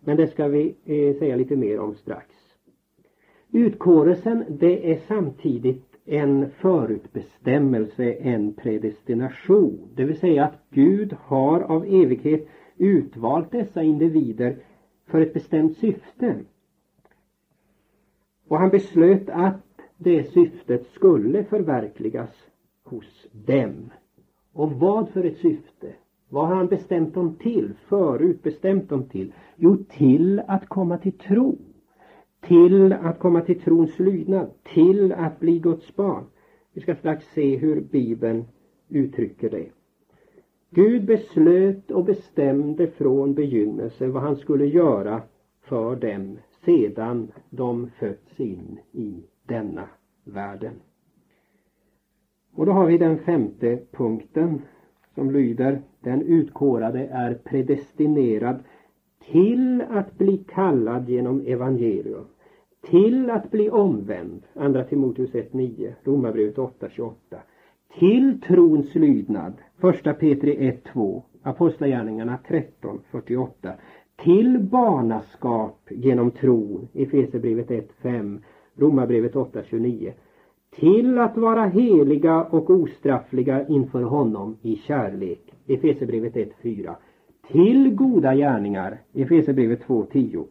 Men 0.00 0.16
det 0.16 0.26
ska 0.26 0.48
vi 0.48 0.74
eh, 0.84 1.18
säga 1.18 1.36
lite 1.36 1.56
mer 1.56 1.80
om 1.80 1.94
strax. 1.94 2.34
Utkårelsen, 3.52 4.44
det 4.48 4.92
är 4.92 5.00
samtidigt 5.08 5.93
en 6.04 6.50
förutbestämmelse, 6.50 8.12
en 8.12 8.54
predestination. 8.54 9.88
Det 9.94 10.04
vill 10.04 10.18
säga 10.18 10.44
att 10.44 10.62
Gud 10.70 11.12
har 11.20 11.60
av 11.60 11.84
evighet 11.84 12.48
utvalt 12.76 13.50
dessa 13.50 13.82
individer 13.82 14.56
för 15.06 15.20
ett 15.20 15.34
bestämt 15.34 15.76
syfte. 15.76 16.40
Och 18.48 18.58
han 18.58 18.70
beslöt 18.70 19.28
att 19.28 19.80
det 19.96 20.24
syftet 20.24 20.86
skulle 20.86 21.44
förverkligas 21.44 22.46
hos 22.84 23.26
dem. 23.32 23.90
Och 24.52 24.72
vad 24.72 25.08
för 25.08 25.24
ett 25.24 25.38
syfte? 25.38 25.94
Vad 26.28 26.48
har 26.48 26.56
han 26.56 26.66
bestämt 26.66 27.14
dem 27.14 27.36
till? 27.36 27.74
förutbestämt 27.88 28.88
dem 28.88 29.08
till? 29.08 29.32
Jo, 29.56 29.76
till 29.76 30.42
att 30.48 30.68
komma 30.68 30.98
till 30.98 31.18
tro 31.18 31.58
till 32.46 32.92
att 32.92 33.18
komma 33.18 33.40
till 33.40 33.60
trons 33.60 33.98
lydnad, 33.98 34.50
till 34.62 35.12
att 35.12 35.40
bli 35.40 35.58
Guds 35.58 35.96
barn. 35.96 36.24
Vi 36.72 36.80
ska 36.80 36.94
strax 36.94 37.26
se 37.34 37.56
hur 37.56 37.80
Bibeln 37.80 38.44
uttrycker 38.88 39.50
det. 39.50 39.68
Gud 40.70 41.04
beslöt 41.04 41.90
och 41.90 42.04
bestämde 42.04 42.86
från 42.86 43.34
begynnelsen 43.34 44.12
vad 44.12 44.22
han 44.22 44.36
skulle 44.36 44.66
göra 44.66 45.22
för 45.60 45.96
dem 45.96 46.38
sedan 46.64 47.32
de 47.50 47.90
fötts 47.98 48.40
in 48.40 48.78
i 48.92 49.24
denna 49.46 49.88
världen. 50.24 50.74
Och 52.54 52.66
då 52.66 52.72
har 52.72 52.86
vi 52.86 52.98
den 52.98 53.18
femte 53.18 53.80
punkten 53.92 54.62
som 55.14 55.30
lyder 55.30 55.82
Den 56.00 56.22
utkårade 56.22 57.06
är 57.06 57.34
predestinerad 57.34 58.62
till 59.32 59.82
att 59.90 60.18
bli 60.18 60.44
kallad 60.48 61.08
genom 61.08 61.40
evangelium 61.40 62.24
till 62.90 63.30
att 63.30 63.50
bli 63.50 63.70
omvänd, 63.70 64.42
andra 64.54 64.84
Timoteus 64.84 65.32
1.9, 65.32 65.92
Romarbrevet 66.04 66.56
8.28, 66.56 67.12
till 67.98 68.40
trons 68.40 68.94
lydnad, 68.94 69.52
första 69.78 70.14
Petri 70.14 70.72
1.2, 70.94 71.22
Apostlagärningarna 71.42 72.38
13.48, 72.48 73.72
till 74.16 74.58
barnaskap 74.58 75.88
genom 75.90 76.30
tron, 76.30 76.88
Efesierbrevet 76.94 77.68
1.5, 77.68 78.38
Romarbrevet 78.76 79.34
8.29, 79.34 80.12
till 80.70 81.18
att 81.18 81.36
vara 81.36 81.64
heliga 81.66 82.44
och 82.44 82.70
ostraffliga 82.70 83.68
inför 83.68 84.02
honom 84.02 84.56
i 84.62 84.76
kärlek, 84.76 85.54
Efesierbrevet 85.66 86.34
1.4, 86.34 86.94
till 87.52 87.94
goda 87.94 88.34
gärningar, 88.34 88.98
Efesierbrevet 89.14 89.86
2.10, 89.86 90.44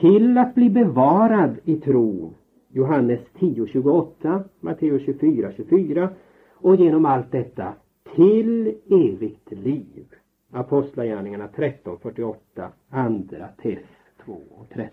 till 0.00 0.38
att 0.38 0.54
bli 0.54 0.70
bevarad 0.70 1.58
i 1.64 1.76
tron. 1.76 2.34
Johannes 2.68 3.20
10.28, 3.38 4.44
Matteus 4.60 5.04
24, 5.04 5.52
24 5.56 6.10
och 6.54 6.76
genom 6.76 7.06
allt 7.06 7.32
detta 7.32 7.74
till 8.14 8.74
evigt 8.90 9.52
liv. 9.52 10.06
Apostlagärningarna 10.50 11.46
13.48, 11.46 12.68
andra 12.88 13.48
Tess 13.48 13.84
2.13. 14.24 14.88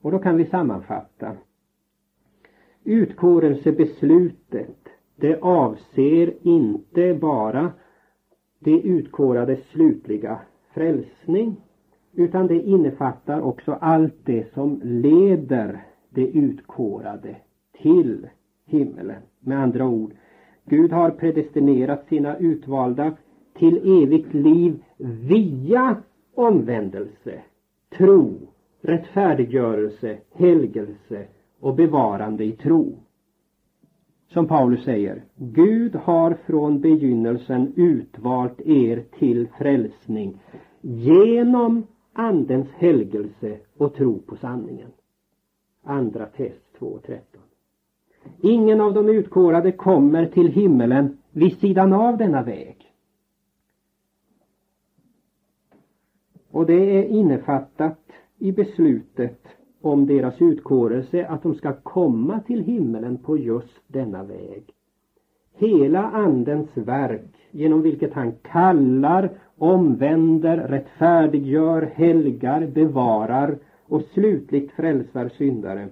Och 0.00 0.10
då 0.10 0.18
kan 0.18 0.36
vi 0.36 0.46
sammanfatta. 0.46 1.36
Utkårelsebeslutet 2.84 4.88
det 5.16 5.38
avser 5.42 6.34
inte 6.42 7.14
bara 7.14 7.72
det 8.58 8.80
utkårades 8.80 9.60
slutliga 9.72 10.40
frälsning 10.74 11.56
utan 12.16 12.46
det 12.46 12.60
innefattar 12.60 13.40
också 13.40 13.72
allt 13.72 14.14
det 14.24 14.52
som 14.54 14.80
leder 14.84 15.84
det 16.10 16.26
utkårade 16.26 17.36
till 17.82 18.26
himmelen. 18.66 19.22
Med 19.40 19.58
andra 19.58 19.86
ord, 19.88 20.12
Gud 20.64 20.92
har 20.92 21.10
predestinerat 21.10 22.06
sina 22.08 22.36
utvalda 22.36 23.12
till 23.58 24.02
evigt 24.02 24.34
liv 24.34 24.82
via 24.98 25.96
omvändelse, 26.34 27.40
tro, 27.98 28.34
rättfärdiggörelse, 28.80 30.18
helgelse 30.32 31.26
och 31.60 31.74
bevarande 31.74 32.44
i 32.44 32.52
tro. 32.52 32.98
Som 34.28 34.46
Paulus 34.46 34.84
säger, 34.84 35.22
Gud 35.36 35.94
har 35.94 36.36
från 36.46 36.80
begynnelsen 36.80 37.72
utvalt 37.76 38.60
er 38.60 39.04
till 39.18 39.48
frälsning 39.58 40.38
genom 40.80 41.82
Andens 42.18 42.68
helgelse 42.70 43.58
och 43.76 43.94
tro 43.94 44.18
på 44.18 44.36
sanningen. 44.36 44.90
Andra 45.82 46.26
test 46.26 46.64
2.13. 46.78 47.18
Ingen 48.40 48.80
av 48.80 48.94
de 48.94 49.08
utkårade 49.08 49.72
kommer 49.72 50.26
till 50.26 50.48
himmelen 50.48 51.18
vid 51.32 51.58
sidan 51.58 51.92
av 51.92 52.16
denna 52.16 52.42
väg. 52.42 52.92
Och 56.50 56.66
det 56.66 56.98
är 56.98 57.04
innefattat 57.04 57.98
i 58.38 58.52
beslutet 58.52 59.48
om 59.80 60.06
deras 60.06 60.42
utkårelse 60.42 61.26
att 61.26 61.42
de 61.42 61.54
ska 61.54 61.72
komma 61.72 62.40
till 62.40 62.60
himmelen 62.60 63.18
på 63.18 63.38
just 63.38 63.82
denna 63.86 64.22
väg. 64.22 64.64
Hela 65.54 66.10
Andens 66.10 66.76
verk 66.76 67.34
genom 67.50 67.82
vilket 67.82 68.12
han 68.12 68.32
kallar, 68.32 69.30
omvänder, 69.58 70.56
rättfärdiggör, 70.68 71.82
helgar, 71.82 72.66
bevarar 72.66 73.58
och 73.84 74.02
slutligt 74.02 74.72
frälsar 74.72 75.28
syndare 75.28 75.88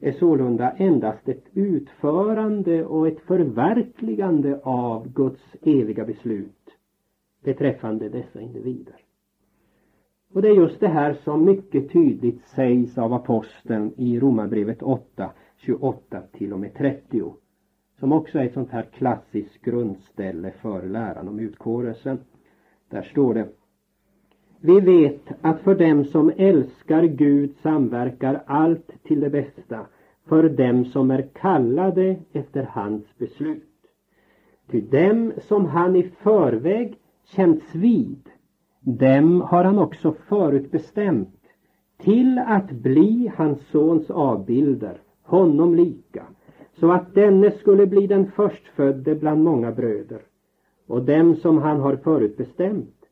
är 0.00 0.12
sålunda 0.12 0.70
endast 0.70 1.28
ett 1.28 1.44
utförande 1.54 2.84
och 2.84 3.08
ett 3.08 3.20
förverkligande 3.20 4.60
av 4.62 5.12
Guds 5.12 5.56
eviga 5.62 6.04
beslut 6.04 6.70
beträffande 7.44 8.08
dessa 8.08 8.40
individer. 8.40 8.96
Och 10.32 10.42
det 10.42 10.48
är 10.48 10.54
just 10.54 10.80
det 10.80 10.88
här 10.88 11.12
som 11.12 11.44
mycket 11.44 11.92
tydligt 11.92 12.44
sägs 12.44 12.98
av 12.98 13.12
aposteln 13.12 13.92
i 13.96 14.20
Romarbrevet 14.20 14.82
8, 14.82 15.30
28 15.56 16.22
till 16.32 16.52
och 16.52 16.60
med 16.60 16.74
30. 16.74 17.34
Som 18.00 18.12
också 18.12 18.38
är 18.38 18.44
ett 18.44 18.54
sånt 18.54 18.70
här 18.70 18.82
klassiskt 18.82 19.62
grundställe 19.62 20.50
för 20.50 20.88
läran 20.88 21.28
om 21.28 21.40
utkårelsen. 21.40 22.18
Där 22.90 23.02
står 23.02 23.34
det 23.34 23.48
Vi 24.60 24.80
vet 24.80 25.22
att 25.40 25.60
för 25.60 25.74
dem 25.74 26.04
som 26.04 26.32
älskar 26.36 27.02
Gud 27.02 27.54
samverkar 27.62 28.42
allt 28.46 28.90
till 29.02 29.20
det 29.20 29.30
bästa 29.30 29.86
för 30.26 30.48
dem 30.48 30.84
som 30.84 31.10
är 31.10 31.22
kallade 31.22 32.16
efter 32.32 32.62
hans 32.62 33.18
beslut. 33.18 33.64
Till 34.70 34.90
dem 34.90 35.32
som 35.38 35.66
han 35.66 35.96
i 35.96 36.02
förväg 36.02 36.98
känts 37.24 37.74
vid 37.74 38.28
dem 38.80 39.40
har 39.40 39.64
han 39.64 39.78
också 39.78 40.14
förutbestämt 40.28 41.38
till 41.98 42.38
att 42.38 42.70
bli 42.70 43.32
hans 43.36 43.66
sons 43.68 44.10
avbilder, 44.10 45.00
honom 45.22 45.74
lika, 45.74 46.26
så 46.72 46.92
att 46.92 47.14
denne 47.14 47.50
skulle 47.50 47.86
bli 47.86 48.06
den 48.06 48.30
förstfödde 48.30 49.14
bland 49.14 49.44
många 49.44 49.72
bröder. 49.72 50.20
Och 50.88 51.02
dem 51.02 51.36
som 51.36 51.58
han 51.58 51.80
har 51.80 51.96
förutbestämt, 51.96 53.04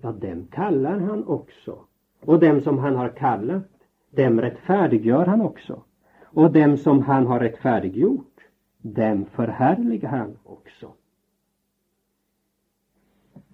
ja, 0.00 0.12
dem 0.12 0.46
kallar 0.50 0.98
han 0.98 1.24
också. 1.24 1.78
Och 2.24 2.40
dem 2.40 2.60
som 2.60 2.78
han 2.78 2.96
har 2.96 3.08
kallat, 3.08 3.68
dem 4.10 4.40
rättfärdiggör 4.40 5.26
han 5.26 5.40
också. 5.40 5.82
Och 6.22 6.52
dem 6.52 6.76
som 6.76 7.02
han 7.02 7.26
har 7.26 7.40
rättfärdiggjort, 7.40 8.40
dem 8.78 9.24
förhärligar 9.24 10.10
han 10.10 10.36
också. 10.44 10.92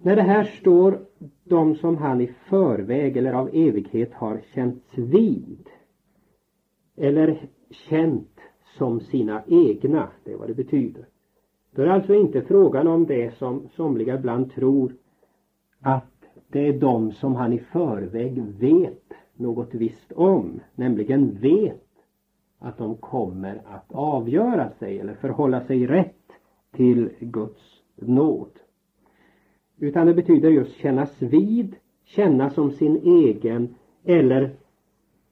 När 0.01 0.15
det 0.15 0.21
här 0.21 0.43
står 0.43 0.99
de 1.43 1.75
som 1.75 1.97
han 1.97 2.21
i 2.21 2.27
förväg 2.49 3.17
eller 3.17 3.33
av 3.33 3.49
evighet 3.53 4.13
har 4.13 4.41
känts 4.53 4.97
vid 4.97 5.69
eller 6.95 7.47
känt 7.69 8.39
som 8.77 8.99
sina 8.99 9.43
egna, 9.47 10.09
det 10.23 10.31
är 10.31 10.37
vad 10.37 10.47
det 10.47 10.53
betyder. 10.53 11.05
Då 11.75 11.81
är 11.81 11.85
det 11.85 11.93
alltså 11.93 12.13
inte 12.13 12.41
frågan 12.41 12.87
om 12.87 13.05
det 13.05 13.37
som 13.37 13.69
somliga 13.75 14.15
ibland 14.15 14.51
tror 14.51 14.93
att 15.81 16.03
det 16.47 16.67
är 16.67 16.79
de 16.79 17.11
som 17.11 17.35
han 17.35 17.53
i 17.53 17.59
förväg 17.59 18.43
vet 18.59 19.13
något 19.35 19.73
visst 19.73 20.11
om, 20.11 20.59
nämligen 20.75 21.37
vet 21.41 21.87
att 22.59 22.77
de 22.77 22.95
kommer 22.95 23.61
att 23.65 23.91
avgöra 23.91 24.69
sig 24.69 24.99
eller 24.99 25.13
förhålla 25.13 25.61
sig 25.61 25.87
rätt 25.87 26.31
till 26.71 27.09
Guds 27.19 27.81
nåd. 27.95 28.59
Utan 29.77 30.07
det 30.07 30.13
betyder 30.13 30.49
just 30.49 30.75
kännas 30.75 31.21
vid, 31.21 31.75
känna 32.03 32.49
som 32.49 32.71
sin 32.71 32.95
egen 32.95 33.75
eller 34.03 34.55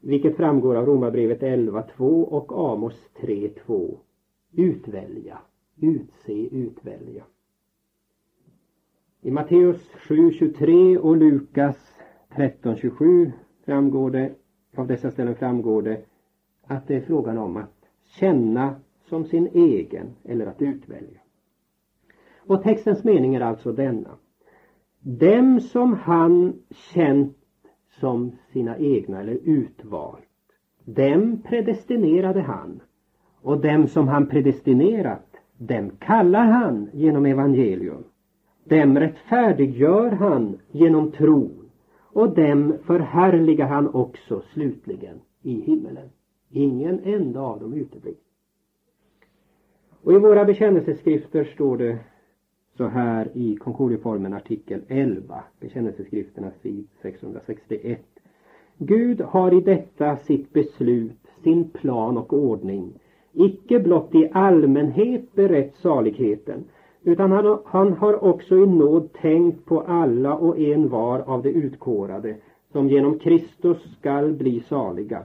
vilket 0.01 0.35
framgår 0.37 0.75
av 0.75 0.85
Romarbrevet 0.85 1.41
11.2 1.41 2.23
och 2.23 2.71
Amos 2.71 3.09
3.2 3.21 3.97
utvälja, 4.51 5.37
utse, 5.75 6.47
utvälja. 6.51 7.23
I 9.21 9.31
Matteus 9.31 9.91
7.23 9.93 10.97
och 10.97 11.17
Lukas 11.17 11.99
13.27 12.29 13.31
framgår 13.65 14.11
det, 14.11 14.31
av 14.75 14.87
dessa 14.87 15.11
ställen 15.11 15.35
framgår 15.35 15.81
det 15.81 16.05
att 16.67 16.87
det 16.87 16.95
är 16.95 17.01
frågan 17.01 17.37
om 17.37 17.57
att 17.57 17.89
känna 18.03 18.75
som 19.09 19.25
sin 19.25 19.47
egen 19.53 20.15
eller 20.23 20.45
att 20.45 20.61
utvälja. 20.61 21.19
Och 22.37 22.63
textens 22.63 23.03
mening 23.03 23.35
är 23.35 23.41
alltså 23.41 23.71
denna. 23.71 24.17
Dem 24.99 25.59
som 25.59 25.93
han 25.93 26.53
känt 26.69 27.37
som 27.99 28.31
sina 28.51 28.77
egna 28.77 29.21
eller 29.21 29.39
utvalt, 29.43 30.23
dem 30.85 31.41
predestinerade 31.45 32.41
han. 32.41 32.81
Och 33.41 33.61
dem 33.61 33.87
som 33.87 34.07
han 34.07 34.27
predestinerat, 34.27 35.32
dem 35.57 35.91
kallar 35.99 36.45
han 36.45 36.89
genom 36.93 37.25
evangelium. 37.25 38.03
Dem 38.63 38.99
rättfärdiggör 38.99 40.11
han 40.11 40.59
genom 40.71 41.11
tron 41.11 41.69
och 42.13 42.35
dem 42.35 42.73
förhärligar 42.85 43.67
han 43.67 43.93
också 43.93 44.41
slutligen 44.53 45.21
i 45.41 45.61
himmelen. 45.61 46.09
Ingen 46.49 46.99
enda 47.03 47.41
av 47.41 47.59
dem 47.59 47.73
uteblir. 47.73 48.15
Och 50.03 50.13
i 50.13 50.17
våra 50.17 50.45
bekännelseskrifter 50.45 51.43
står 51.43 51.77
det 51.77 51.99
så 52.77 52.87
här 52.87 53.31
i 53.33 53.55
Concordieformen 53.55 54.33
artikel 54.33 54.81
11, 54.87 55.43
bekännelseskrifterna 55.59 56.51
sid 56.61 56.87
661. 57.01 58.01
Gud 58.77 59.21
har 59.21 59.53
i 59.53 59.61
detta 59.61 60.17
sitt 60.17 60.53
beslut, 60.53 61.27
sin 61.43 61.69
plan 61.69 62.17
och 62.17 62.33
ordning, 62.33 62.93
icke 63.33 63.79
blott 63.79 64.15
i 64.15 64.29
allmänhet 64.33 65.35
berett 65.35 65.75
saligheten, 65.75 66.63
utan 67.03 67.31
han, 67.31 67.59
han 67.65 67.93
har 67.93 68.23
också 68.23 68.57
i 68.57 68.65
nåd 68.65 69.13
tänkt 69.13 69.65
på 69.65 69.81
alla 69.81 70.35
och 70.35 70.59
en 70.59 70.89
var 70.89 71.19
av 71.19 71.43
de 71.43 71.49
utkårade, 71.49 72.35
som 72.71 72.89
genom 72.89 73.19
Kristus 73.19 73.97
skall 73.99 74.33
bli 74.33 74.59
saliga, 74.59 75.23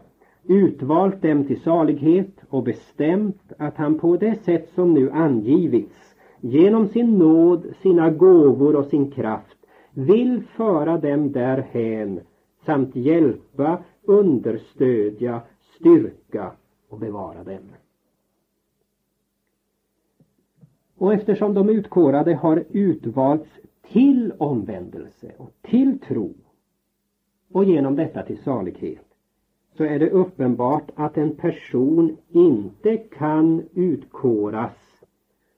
utvalt 0.49 1.23
dem 1.23 1.45
till 1.45 1.61
salighet 1.61 2.33
och 2.49 2.63
bestämt 2.63 3.53
att 3.59 3.77
han 3.77 3.99
på 3.99 4.17
det 4.17 4.35
sätt 4.35 4.71
som 4.75 4.95
nu 4.95 5.11
angivits 5.11 6.15
genom 6.41 6.89
sin 6.89 7.19
nåd, 7.19 7.67
sina 7.83 8.11
gåvor 8.11 8.77
och 8.77 8.87
sin 8.87 9.11
kraft 9.11 9.59
vill 9.95 10.43
föra 10.57 10.99
dem 10.99 11.33
därhän 11.33 12.21
samt 12.67 12.97
hjälpa, 12.97 13.79
understödja, 14.03 15.41
styrka 15.61 16.53
och 16.89 16.99
bevara 16.99 17.45
dem. 17.45 17.78
Och 20.99 21.15
eftersom 21.15 21.55
de 21.55 21.69
utkårade 21.69 22.35
har 22.35 22.65
utvalts 22.71 23.49
till 23.93 24.33
omvändelse 24.39 25.33
och 25.37 25.53
till 25.63 25.99
tro 25.99 26.35
och 27.53 27.65
genom 27.65 27.97
detta 27.97 28.23
till 28.23 28.39
salighet 28.39 29.05
så 29.77 29.85
är 29.85 29.99
det 29.99 30.11
uppenbart 30.11 30.91
att 30.95 31.17
en 31.17 31.37
person 31.37 32.17
inte 32.29 32.97
kan 32.97 33.69
utkåras 33.75 35.05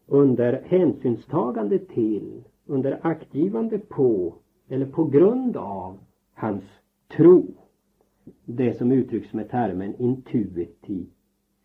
under 0.07 0.63
hänsynstagande 0.67 1.79
till, 1.79 2.45
under 2.67 3.01
aktgivande 3.03 3.79
på 3.79 4.35
eller 4.69 4.87
på 4.87 5.05
grund 5.05 5.57
av 5.57 5.99
hans 6.35 6.65
tro. 7.17 7.47
Det 8.45 8.75
som 8.75 8.93
uttrycks 8.93 9.33
med 9.33 9.51
termen 9.51 9.95
intuiti, 9.99 11.07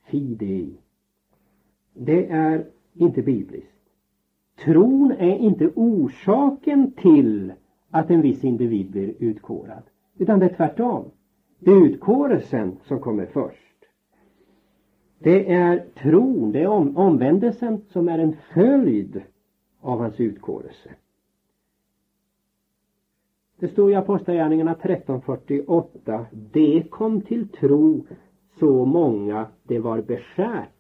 fidei. 0.03 0.77
Det 1.93 2.29
är 2.31 2.65
inte 2.95 3.21
bibliskt. 3.21 3.71
Tron 4.65 5.11
är 5.11 5.37
inte 5.37 5.71
orsaken 5.75 6.91
till 6.91 7.53
att 7.89 8.09
en 8.09 8.21
viss 8.21 8.43
individ 8.43 8.91
blir 8.91 9.15
utkårad. 9.19 9.83
Utan 10.17 10.39
det 10.39 10.45
är 10.45 10.55
tvärtom. 10.55 11.11
Det 11.59 11.71
är 11.71 11.85
utkårelsen 11.85 12.77
som 12.83 12.99
kommer 12.99 13.25
först. 13.25 13.75
Det 15.19 15.51
är 15.53 15.85
tron, 15.95 16.51
det 16.51 16.61
är 16.61 16.67
om, 16.67 16.97
omvändelsen 16.97 17.79
som 17.87 18.09
är 18.09 18.19
en 18.19 18.33
följd 18.53 19.21
av 19.81 19.99
hans 19.99 20.19
utkårelse. 20.19 20.89
Det 23.59 23.67
står 23.67 23.91
i 23.91 23.95
Apostlagärningarna 23.95 24.73
13.48 24.73 26.25
Det 26.31 26.83
kom 26.89 27.21
till 27.21 27.51
tro 27.51 28.05
så 28.59 28.85
många 28.85 29.47
det 29.63 29.79
var 29.79 30.01
beskärt 30.01 30.74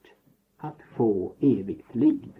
att 0.57 0.81
få 0.95 1.33
evigt 1.39 1.95
liv. 1.95 2.33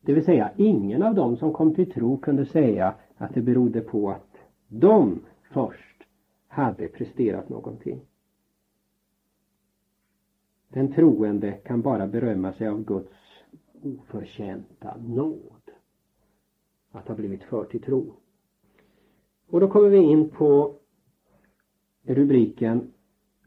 Det 0.00 0.12
vill 0.12 0.24
säga 0.24 0.52
ingen 0.56 1.02
av 1.02 1.14
dem 1.14 1.36
som 1.36 1.52
kom 1.52 1.74
till 1.74 1.92
tro 1.92 2.18
kunde 2.18 2.46
säga 2.46 2.94
att 3.16 3.34
det 3.34 3.42
berodde 3.42 3.80
på 3.80 4.10
att 4.10 4.36
de 4.68 5.20
först 5.52 5.96
hade 6.48 6.88
presterat 6.88 7.48
någonting. 7.48 8.00
Den 10.68 10.92
troende 10.92 11.52
kan 11.52 11.82
bara 11.82 12.06
berömma 12.06 12.52
sig 12.52 12.68
av 12.68 12.84
Guds 12.84 13.16
oförtjänta 13.82 14.96
nåd. 14.96 15.70
Att 16.92 17.08
ha 17.08 17.14
blivit 17.14 17.42
för 17.42 17.64
till 17.64 17.82
tro. 17.82 18.14
Och 19.48 19.60
då 19.60 19.68
kommer 19.68 19.88
vi 19.88 19.98
in 19.98 20.28
på 20.28 20.74
rubriken 22.02 22.92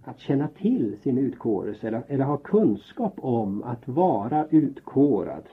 att 0.04 0.20
känna 0.20 0.48
till 0.48 0.98
sin 1.02 1.18
utkårelse 1.18 1.88
eller, 1.88 2.04
eller 2.08 2.26
ha 2.26 2.38
kunskap 2.38 3.14
om 3.18 3.64
att 3.64 3.88
vara 3.88 4.48
utkårad. 4.50 5.44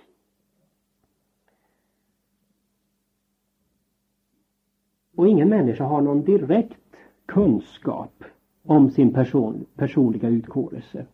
Och 5.17 5.29
ingen 5.29 5.49
människa 5.49 5.85
har 5.85 6.01
någon 6.01 6.25
direkt 6.25 6.97
kunskap 7.27 8.25
om 8.65 8.91
sin 8.91 9.15
person, 9.15 9.67
personliga 9.77 10.29
utkårelse. 10.29 11.07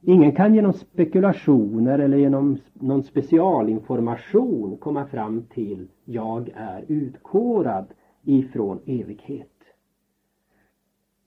Ingen 0.00 0.32
kan 0.32 0.54
genom 0.54 0.72
spekulationer 0.72 1.98
eller 1.98 2.16
genom 2.16 2.58
någon 2.72 3.02
specialinformation 3.02 4.76
komma 4.76 5.06
fram 5.06 5.42
till 5.42 5.88
jag 6.04 6.50
är 6.54 6.84
utkårad 6.88 7.86
ifrån 8.22 8.80
evighet. 8.86 9.55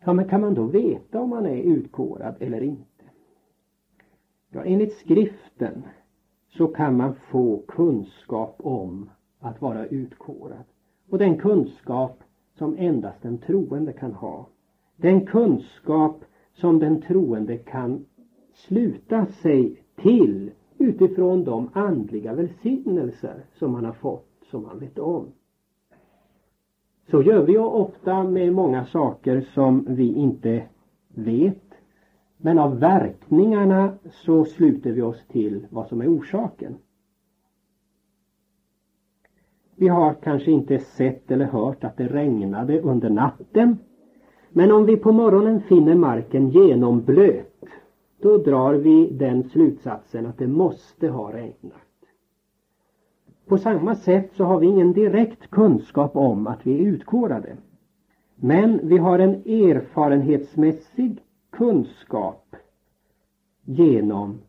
Ja, 0.03 0.13
men 0.13 0.27
kan 0.27 0.41
man 0.41 0.53
då 0.53 0.63
veta 0.63 1.19
om 1.19 1.29
man 1.29 1.45
är 1.45 1.61
utkårad 1.61 2.35
eller 2.39 2.61
inte? 2.61 3.03
Ja, 4.49 4.63
enligt 4.63 4.93
skriften 4.93 5.83
så 6.49 6.67
kan 6.67 6.97
man 6.97 7.15
få 7.31 7.63
kunskap 7.67 8.55
om 8.63 9.09
att 9.39 9.61
vara 9.61 9.85
utkårad. 9.85 10.63
Och 11.09 11.17
den 11.17 11.37
kunskap 11.37 12.23
som 12.53 12.75
endast 12.77 13.21
den 13.21 13.37
troende 13.37 13.93
kan 13.93 14.13
ha. 14.13 14.47
Den 14.95 15.25
kunskap 15.25 16.25
som 16.53 16.79
den 16.79 17.01
troende 17.01 17.57
kan 17.57 18.05
sluta 18.53 19.25
sig 19.25 19.83
till 19.95 20.51
utifrån 20.77 21.43
de 21.43 21.69
andliga 21.73 22.33
välsignelser 22.33 23.45
som 23.53 23.71
man 23.71 23.85
har 23.85 23.93
fått, 23.93 24.27
som 24.51 24.63
man 24.63 24.79
vet 24.79 24.99
om. 24.99 25.25
Så 27.11 27.21
gör 27.21 27.45
vi 27.45 27.51
ju 27.51 27.59
ofta 27.59 28.23
med 28.23 28.53
många 28.53 28.85
saker 28.85 29.41
som 29.41 29.85
vi 29.87 30.13
inte 30.13 30.63
vet. 31.07 31.63
Men 32.37 32.59
av 32.59 32.79
verkningarna 32.79 33.93
så 34.11 34.45
sluter 34.45 34.91
vi 34.91 35.01
oss 35.01 35.27
till 35.27 35.67
vad 35.69 35.87
som 35.87 36.01
är 36.01 36.17
orsaken. 36.17 36.77
Vi 39.75 39.87
har 39.87 40.13
kanske 40.13 40.51
inte 40.51 40.79
sett 40.79 41.31
eller 41.31 41.45
hört 41.45 41.83
att 41.83 41.97
det 41.97 42.07
regnade 42.07 42.81
under 42.81 43.09
natten. 43.09 43.77
Men 44.49 44.71
om 44.71 44.85
vi 44.85 44.97
på 44.97 45.11
morgonen 45.11 45.61
finner 45.61 45.95
marken 45.95 46.49
genomblöt, 46.49 47.65
då 48.21 48.37
drar 48.37 48.73
vi 48.73 49.09
den 49.11 49.43
slutsatsen 49.43 50.25
att 50.25 50.37
det 50.37 50.47
måste 50.47 51.07
ha 51.07 51.33
regnat. 51.33 51.88
På 53.49 53.57
samma 53.57 53.95
sätt 53.95 54.33
så 54.33 54.43
har 54.43 54.59
vi 54.59 54.67
ingen 54.67 54.93
direkt 54.93 55.49
kunskap 55.49 56.15
om 56.15 56.47
att 56.47 56.67
vi 56.67 56.73
är 56.73 56.87
utkårade. 56.87 57.57
Men 58.35 58.87
vi 58.87 58.97
har 58.97 59.19
en 59.19 59.33
erfarenhetsmässig 59.33 61.19
kunskap 61.49 62.55
genom 63.65 64.41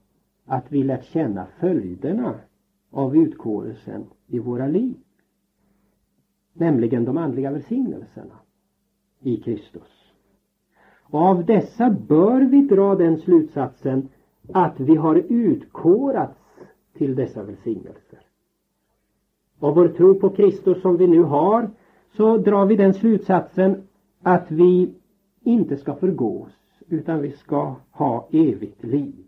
att 0.44 0.72
vi 0.72 0.82
lärt 0.82 1.04
känna 1.04 1.46
följderna 1.60 2.34
av 2.90 3.16
utkårelsen 3.16 4.06
i 4.26 4.38
våra 4.38 4.66
liv. 4.66 4.96
Nämligen 6.52 7.04
de 7.04 7.18
andliga 7.18 7.50
välsignelserna 7.50 8.34
i 9.20 9.36
Kristus. 9.36 10.12
Och 11.02 11.20
av 11.20 11.44
dessa 11.44 11.90
bör 11.90 12.40
vi 12.40 12.60
dra 12.62 12.94
den 12.94 13.18
slutsatsen 13.18 14.08
att 14.52 14.80
vi 14.80 14.96
har 14.96 15.16
utkårats 15.28 16.38
till 16.92 17.14
dessa 17.14 17.42
välsignelser 17.42 18.29
av 19.60 19.74
vår 19.74 19.88
tro 19.88 20.14
på 20.14 20.30
Kristus 20.30 20.82
som 20.82 20.96
vi 20.96 21.06
nu 21.06 21.22
har 21.22 21.70
så 22.16 22.36
drar 22.36 22.66
vi 22.66 22.76
den 22.76 22.94
slutsatsen 22.94 23.82
att 24.22 24.50
vi 24.50 24.94
inte 25.40 25.76
ska 25.76 25.94
förgås 25.94 26.52
utan 26.88 27.22
vi 27.22 27.32
ska 27.32 27.74
ha 27.90 28.28
evigt 28.32 28.84
liv. 28.84 29.24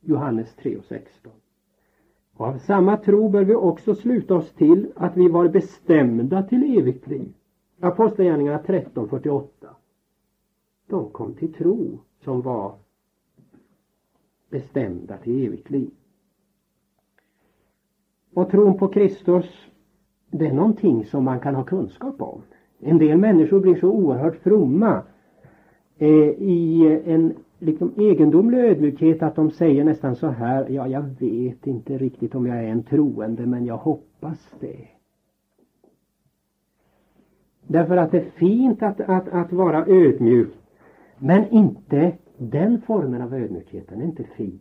Johannes 0.00 0.54
3 0.54 0.76
och 0.76 0.84
16. 0.84 1.32
Och 2.34 2.46
av 2.46 2.58
samma 2.58 2.96
tro 2.96 3.28
bör 3.28 3.44
vi 3.44 3.54
också 3.54 3.94
sluta 3.94 4.34
oss 4.34 4.52
till 4.52 4.92
att 4.96 5.16
vi 5.16 5.28
var 5.28 5.48
bestämda 5.48 6.42
till 6.42 6.78
evigt 6.78 7.06
liv. 7.06 7.32
Apostlagärningarna 7.80 8.62
13.48. 8.62 9.46
De 10.86 11.10
kom 11.10 11.34
till 11.34 11.52
tro 11.52 11.98
som 12.24 12.42
var 12.42 12.74
bestämda 14.50 15.16
till 15.16 15.46
evigt 15.46 15.70
liv. 15.70 15.90
Och 18.34 18.50
tron 18.50 18.78
på 18.78 18.88
Kristus 18.88 19.71
det 20.32 20.46
är 20.46 20.52
någonting 20.52 21.04
som 21.04 21.24
man 21.24 21.40
kan 21.40 21.54
ha 21.54 21.64
kunskap 21.64 22.22
om. 22.22 22.42
En 22.80 22.98
del 22.98 23.18
människor 23.18 23.60
blir 23.60 23.74
så 23.74 23.88
oerhört 23.88 24.36
fromma 24.36 25.02
eh, 25.98 26.08
i 26.38 27.00
en 27.06 27.34
liksom 27.58 27.92
egendomlig 27.96 28.58
ödmjukhet 28.58 29.22
att 29.22 29.36
de 29.36 29.50
säger 29.50 29.84
nästan 29.84 30.16
så 30.16 30.26
här, 30.26 30.68
ja 30.68 30.88
jag 30.88 31.02
vet 31.02 31.66
inte 31.66 31.98
riktigt 31.98 32.34
om 32.34 32.46
jag 32.46 32.56
är 32.56 32.68
en 32.68 32.82
troende 32.82 33.46
men 33.46 33.66
jag 33.66 33.76
hoppas 33.76 34.54
det. 34.60 34.88
Därför 37.66 37.96
att 37.96 38.10
det 38.10 38.18
är 38.18 38.30
fint 38.30 38.82
att, 38.82 39.00
att, 39.00 39.28
att 39.28 39.52
vara 39.52 39.86
ödmjuk 39.86 40.54
men 41.18 41.48
inte 41.48 42.12
den 42.38 42.80
formen 42.80 43.22
av 43.22 43.34
ödmjukhet, 43.34 43.92
är 43.92 44.02
inte 44.02 44.24
fin. 44.24 44.60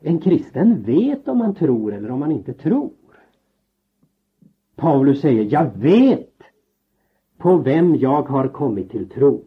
En 0.00 0.18
kristen 0.18 0.82
vet 0.82 1.28
om 1.28 1.38
man 1.38 1.54
tror 1.54 1.94
eller 1.94 2.10
om 2.10 2.20
man 2.20 2.32
inte 2.32 2.52
tror. 2.52 2.90
Paulus 4.78 5.20
säger, 5.20 5.48
jag 5.52 5.70
vet 5.74 6.42
på 7.38 7.56
vem 7.56 7.96
jag 7.96 8.22
har 8.22 8.48
kommit 8.48 8.90
till 8.90 9.08
tro. 9.08 9.44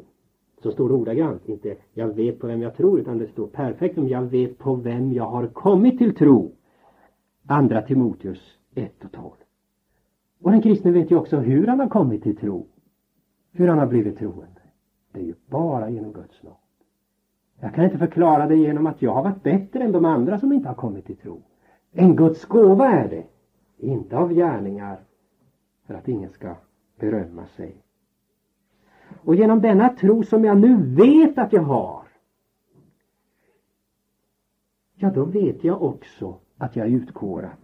Så 0.64 0.72
står 0.72 0.90
det 0.90 0.96
ordagrant, 0.96 1.50
inte 1.50 1.76
jag 1.94 2.08
vet 2.08 2.40
på 2.40 2.48
vem 2.48 2.62
jag 2.62 2.78
tror, 2.78 3.00
utan 3.00 3.18
det 3.18 3.28
står 3.28 3.48
perfekt 3.48 3.98
om 3.98 4.08
jag 4.08 4.22
vet 4.22 4.58
på 4.58 4.76
vem 4.76 5.14
jag 5.14 5.24
har 5.24 5.48
kommit 5.48 5.98
till 5.98 6.16
tro. 6.16 6.52
Andra 7.48 7.82
Timoteus 7.82 8.58
1 8.76 9.06
och 9.06 9.12
12. 9.12 9.30
Och 10.42 10.52
den 10.52 10.62
kristne 10.62 10.92
vet 10.92 11.12
ju 11.12 11.18
också 11.18 11.38
hur 11.38 11.68
han 11.68 11.80
har 11.80 11.90
kommit 11.90 12.24
till 12.24 12.38
tro. 12.38 12.68
Hur 13.52 13.68
han 13.68 13.80
har 13.80 13.88
blivit 13.88 14.18
troende. 14.18 14.62
Det 15.12 15.20
är 15.20 15.24
ju 15.24 15.36
bara 15.50 15.90
genom 15.90 16.14
Guds 16.14 16.44
nåd. 16.44 16.54
Jag 17.60 17.76
kan 17.76 17.86
inte 17.86 17.98
förklara 17.98 18.48
det 18.48 18.56
genom 18.56 18.88
att 18.88 19.02
jag 19.02 19.14
har 19.14 19.24
varit 19.24 19.44
bättre 19.44 19.84
än 19.84 19.92
de 19.92 20.06
andra 20.06 20.40
som 20.40 20.54
inte 20.54 20.68
har 20.68 20.76
kommit 20.76 21.06
till 21.06 21.18
tro. 21.18 21.42
En 21.92 22.16
Guds 22.16 22.46
gåva 22.46 22.88
är 22.88 23.10
det. 23.10 23.24
Inte 23.78 24.18
av 24.18 24.34
gärningar 24.34 25.00
för 25.92 25.98
att 25.98 26.08
ingen 26.08 26.30
ska 26.30 26.56
berömma 27.00 27.46
sig. 27.46 27.76
Och 29.24 29.36
genom 29.36 29.62
denna 29.62 29.90
tro 29.90 30.24
som 30.24 30.46
jag 30.46 30.58
nu 30.58 30.96
vet 30.96 31.38
att 31.38 31.54
jag 31.54 31.62
har, 31.62 32.04
ja 34.96 35.12
då 35.12 35.26
vet 35.26 35.64
jag 35.64 35.84
också 35.84 36.38
att 36.58 36.76
jag 36.76 36.88
är 36.88 36.92
utkårad. 36.92 37.58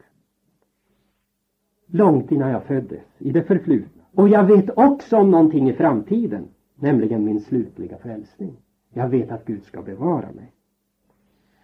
Långt 1.86 2.32
innan 2.32 2.50
jag 2.50 2.64
föddes, 2.64 3.06
i 3.18 3.32
det 3.32 3.44
förflutna. 3.44 4.04
Och 4.14 4.30
jag 4.30 4.44
vet 4.44 4.78
också 4.78 5.18
om 5.18 5.32
någonting 5.32 5.70
i 5.70 5.74
framtiden, 5.74 6.48
nämligen 6.76 7.26
min 7.26 7.40
slutliga 7.40 7.98
frälsning. 7.98 8.58
Jag 8.94 9.10
vet 9.10 9.32
att 9.32 9.46
Gud 9.46 9.64
ska 9.64 9.82
bevara 9.82 10.32
mig. 10.32 10.54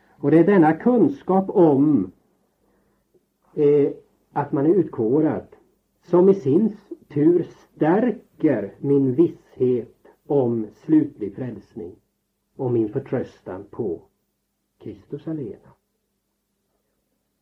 Och 0.10 0.32
det 0.32 0.40
är 0.40 0.46
denna 0.46 0.74
kunskap 0.74 1.50
om 1.50 2.12
eh, 3.54 3.92
att 4.34 4.52
man 4.52 4.66
är 4.66 4.70
utkårad 4.70 5.48
som 6.04 6.30
i 6.30 6.34
sin 6.34 6.78
tur 7.08 7.44
stärker 7.44 8.74
min 8.80 9.14
visshet 9.14 10.08
om 10.28 10.68
slutlig 10.74 11.36
frälsning 11.36 11.96
och 12.56 12.72
min 12.72 12.90
förtröstan 12.90 13.66
på 13.72 14.02
Kristus 14.80 15.28
alena. 15.28 15.70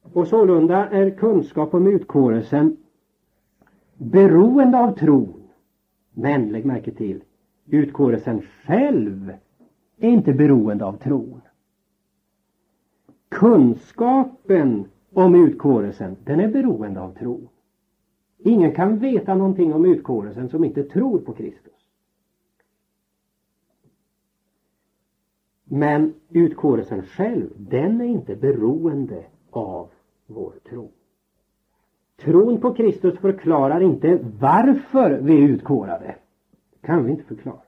Och 0.01 0.27
sålunda 0.27 0.89
är 0.89 1.09
kunskap 1.09 1.73
om 1.73 1.87
utkårelsen 1.87 2.77
beroende 3.97 4.79
av 4.79 4.95
tron. 4.95 5.47
Men 6.13 6.49
lägg 6.49 6.65
märke 6.65 6.91
till, 6.91 7.23
utkårelsen 7.65 8.41
själv 8.41 9.33
är 9.97 10.09
inte 10.09 10.33
beroende 10.33 10.85
av 10.85 10.97
tron. 10.97 11.41
Kunskapen 13.29 14.85
om 15.13 15.35
utkårelsen, 15.35 16.15
den 16.23 16.39
är 16.39 16.47
beroende 16.47 17.01
av 17.01 17.13
tron. 17.13 17.47
Ingen 18.43 18.75
kan 18.75 18.99
veta 18.99 19.35
någonting 19.35 19.73
om 19.73 19.85
utkårelsen 19.85 20.49
som 20.49 20.63
inte 20.63 20.83
tror 20.83 21.19
på 21.19 21.33
Kristus. 21.33 21.87
Men 25.63 26.13
utkårelsen 26.29 27.03
själv, 27.03 27.49
den 27.57 28.01
är 28.01 28.05
inte 28.05 28.35
beroende 28.35 29.25
av 29.49 29.89
vår 30.27 30.53
tro. 30.69 30.91
Tron 32.15 32.61
på 32.61 32.73
Kristus 32.73 33.19
förklarar 33.19 33.81
inte 33.81 34.19
varför 34.39 35.19
vi 35.21 35.33
är 35.33 35.47
utkårade. 35.47 36.15
Det 36.71 36.87
kan 36.87 37.05
vi 37.05 37.11
inte 37.11 37.23
förklara. 37.23 37.61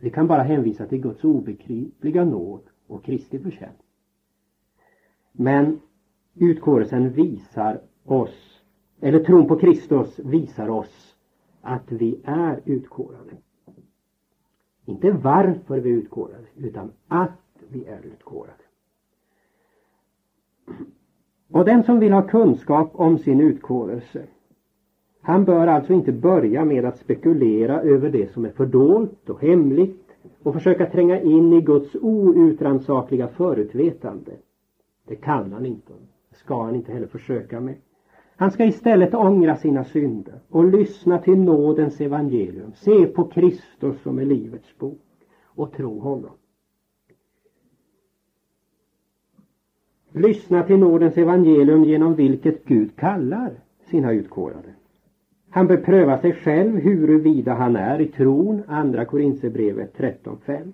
Vi 0.00 0.10
kan 0.10 0.26
bara 0.26 0.42
hänvisa 0.42 0.86
till 0.86 1.00
Guds 1.00 1.24
obegripliga 1.24 2.24
nåd 2.24 2.62
och 2.86 3.04
Kristi 3.04 3.38
förtjänst. 3.38 3.82
Men 5.32 5.80
utkårelsen 6.34 7.10
visar 7.10 7.80
oss 8.04 8.51
eller 9.02 9.24
tron 9.24 9.46
på 9.46 9.58
Kristus 9.58 10.18
visar 10.18 10.68
oss 10.68 11.16
att 11.60 11.92
vi 11.92 12.20
är 12.24 12.60
utkårade. 12.64 13.36
Inte 14.84 15.10
varför 15.10 15.80
vi 15.80 15.90
är 15.90 15.94
utkårade, 15.94 16.46
utan 16.56 16.90
att 17.08 17.62
vi 17.68 17.84
är 17.84 18.06
utkårade. 18.06 18.52
Och 21.50 21.64
den 21.64 21.82
som 21.82 21.98
vill 21.98 22.12
ha 22.12 22.22
kunskap 22.22 22.90
om 22.94 23.18
sin 23.18 23.40
utkårelse, 23.40 24.26
han 25.20 25.44
bör 25.44 25.66
alltså 25.66 25.92
inte 25.92 26.12
börja 26.12 26.64
med 26.64 26.84
att 26.84 26.98
spekulera 26.98 27.80
över 27.80 28.10
det 28.10 28.32
som 28.32 28.44
är 28.44 28.50
fördolt 28.50 29.30
och 29.30 29.40
hemligt 29.40 30.08
och 30.42 30.54
försöka 30.54 30.86
tränga 30.86 31.20
in 31.20 31.52
i 31.52 31.60
Guds 31.60 31.94
outrannsakliga 31.94 33.28
förutvetande. 33.28 34.32
Det 35.06 35.16
kan 35.16 35.52
han 35.52 35.66
inte, 35.66 35.92
det 36.30 36.36
ska 36.36 36.62
han 36.62 36.74
inte 36.74 36.92
heller 36.92 37.06
försöka 37.06 37.60
med. 37.60 37.74
Han 38.42 38.50
ska 38.50 38.64
istället 38.64 39.14
ångra 39.14 39.56
sina 39.56 39.84
synder 39.84 40.34
och 40.48 40.64
lyssna 40.64 41.18
till 41.18 41.38
nådens 41.38 42.00
evangelium, 42.00 42.72
se 42.74 43.06
på 43.06 43.24
Kristus 43.24 44.02
som 44.02 44.18
är 44.18 44.24
livets 44.24 44.78
bok 44.78 45.00
och 45.44 45.72
tro 45.72 45.98
honom. 45.98 46.30
Lyssna 50.12 50.62
till 50.62 50.78
nådens 50.78 51.18
evangelium 51.18 51.84
genom 51.84 52.14
vilket 52.14 52.64
Gud 52.64 52.96
kallar 52.96 53.52
sina 53.90 54.12
utkårade. 54.12 54.74
Han 55.50 55.66
bör 55.66 55.76
pröva 55.76 56.18
sig 56.18 56.32
själv 56.32 56.76
huruvida 56.78 57.54
han 57.54 57.76
är 57.76 58.00
i 58.00 58.06
tron, 58.06 58.62
andra 58.66 59.04
Korinthierbrevet 59.04 59.98
13.5. 59.98 60.72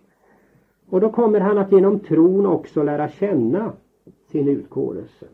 Och 0.88 1.00
då 1.00 1.10
kommer 1.10 1.40
han 1.40 1.58
att 1.58 1.72
genom 1.72 2.00
tron 2.00 2.46
också 2.46 2.82
lära 2.82 3.08
känna 3.08 3.72
sin 4.26 4.48
utkårelse. 4.48 5.26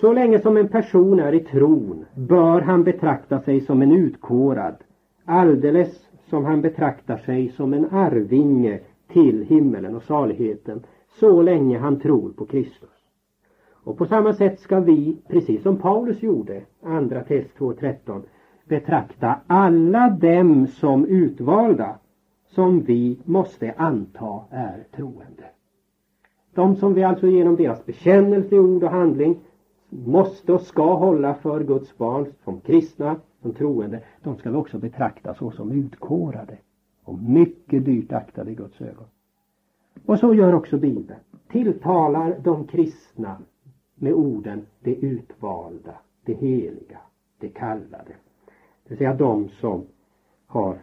Så 0.00 0.12
länge 0.12 0.38
som 0.38 0.56
en 0.56 0.68
person 0.68 1.20
är 1.20 1.32
i 1.32 1.40
tron 1.40 2.04
bör 2.14 2.60
han 2.60 2.84
betrakta 2.84 3.40
sig 3.40 3.60
som 3.60 3.82
en 3.82 3.92
utkårad, 3.92 4.74
alldeles 5.24 6.08
som 6.30 6.44
han 6.44 6.62
betraktar 6.62 7.16
sig 7.16 7.48
som 7.48 7.72
en 7.74 7.84
arvinge 7.90 8.80
till 9.08 9.42
himmelen 9.42 9.96
och 9.96 10.02
saligheten, 10.02 10.82
så 11.20 11.42
länge 11.42 11.78
han 11.78 12.00
tror 12.00 12.32
på 12.32 12.46
Kristus. 12.46 12.90
Och 13.70 13.98
på 13.98 14.06
samma 14.06 14.32
sätt 14.32 14.60
ska 14.60 14.80
vi, 14.80 15.16
precis 15.28 15.62
som 15.62 15.76
Paulus 15.76 16.22
gjorde, 16.22 16.62
andra 16.82 17.24
test 17.24 17.58
2.13, 17.58 18.22
betrakta 18.68 19.34
alla 19.46 20.10
dem 20.10 20.66
som 20.66 21.06
utvalda 21.06 21.98
som 22.46 22.80
vi 22.80 23.18
måste 23.24 23.74
anta 23.76 24.40
är 24.50 24.84
troende. 24.96 25.44
De 26.54 26.76
som 26.76 26.94
vi 26.94 27.02
alltså 27.02 27.26
genom 27.26 27.56
deras 27.56 27.86
bekännelse 27.86 28.54
i 28.54 28.58
ord 28.58 28.84
och 28.84 28.90
handling 28.90 29.40
måste 29.94 30.52
och 30.52 30.60
ska 30.60 30.94
hålla 30.94 31.34
för 31.34 31.64
Guds 31.64 31.98
barn 31.98 32.26
som 32.44 32.60
kristna, 32.60 33.16
som 33.42 33.52
troende, 33.52 34.02
de 34.22 34.36
ska 34.36 34.50
vi 34.50 34.56
också 34.56 34.78
betrakta 34.78 35.34
såsom 35.34 35.72
utkårade 35.72 36.58
och 37.04 37.18
mycket 37.18 37.84
dyrt 37.84 38.12
aktade 38.12 38.50
i 38.50 38.54
Guds 38.54 38.80
ögon. 38.80 39.06
Och 40.06 40.18
så 40.18 40.34
gör 40.34 40.54
också 40.54 40.78
Bibeln. 40.78 41.20
Tilltalar 41.48 42.38
de 42.42 42.66
kristna 42.66 43.36
med 43.94 44.12
orden 44.12 44.66
det 44.80 44.94
utvalda, 44.94 45.94
det 46.24 46.34
heliga, 46.34 46.98
det 47.38 47.48
kallade. 47.48 48.14
Det 48.84 48.90
vill 48.90 48.98
säga 48.98 49.14
de 49.14 49.48
som 49.48 49.86
har 50.46 50.78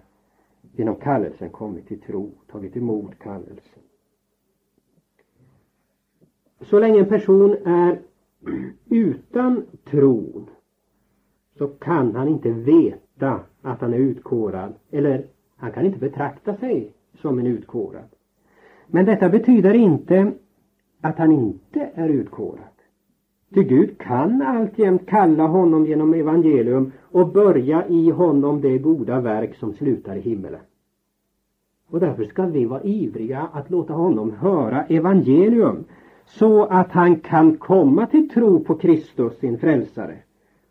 genom 0.75 0.95
kallelsen 0.95 1.49
kommit 1.49 1.87
till 1.87 2.01
tro, 2.01 2.31
tagit 2.51 2.77
emot 2.77 3.19
kallelsen. 3.19 3.81
Så 6.61 6.79
länge 6.79 6.99
en 6.99 7.09
person 7.09 7.57
är 7.65 8.01
utan 8.89 9.65
tron 9.83 10.49
så 11.57 11.67
kan 11.67 12.15
han 12.15 12.27
inte 12.27 12.51
veta 12.51 13.39
att 13.61 13.81
han 13.81 13.93
är 13.93 13.97
utkårad 13.97 14.73
eller 14.91 15.25
han 15.57 15.71
kan 15.71 15.85
inte 15.85 15.99
betrakta 15.99 16.55
sig 16.55 16.93
som 17.21 17.39
en 17.39 17.47
utkårad. 17.47 18.09
Men 18.87 19.05
detta 19.05 19.29
betyder 19.29 19.73
inte 19.73 20.31
att 21.01 21.17
han 21.17 21.31
inte 21.31 21.89
är 21.93 22.09
utkårad. 22.09 22.65
Ty 23.53 23.63
Gud 23.63 23.97
kan 23.97 24.41
alltjämt 24.41 25.07
kalla 25.07 25.47
honom 25.47 25.85
genom 25.85 26.13
evangelium 26.13 26.91
och 27.01 27.31
börja 27.31 27.87
i 27.87 28.09
honom 28.09 28.61
det 28.61 28.77
goda 28.77 29.19
verk 29.19 29.55
som 29.55 29.73
slutar 29.73 30.15
i 30.15 30.21
himmelen. 30.21 30.59
Och 31.87 31.99
därför 31.99 32.23
ska 32.23 32.45
vi 32.45 32.65
vara 32.65 32.83
ivriga 32.83 33.49
att 33.53 33.69
låta 33.69 33.93
honom 33.93 34.31
höra 34.31 34.83
evangelium 34.83 35.83
så 36.39 36.65
att 36.65 36.91
han 36.91 37.19
kan 37.19 37.57
komma 37.57 38.07
till 38.07 38.29
tro 38.29 38.63
på 38.63 38.75
Kristus, 38.75 39.39
sin 39.39 39.57
frälsare. 39.57 40.17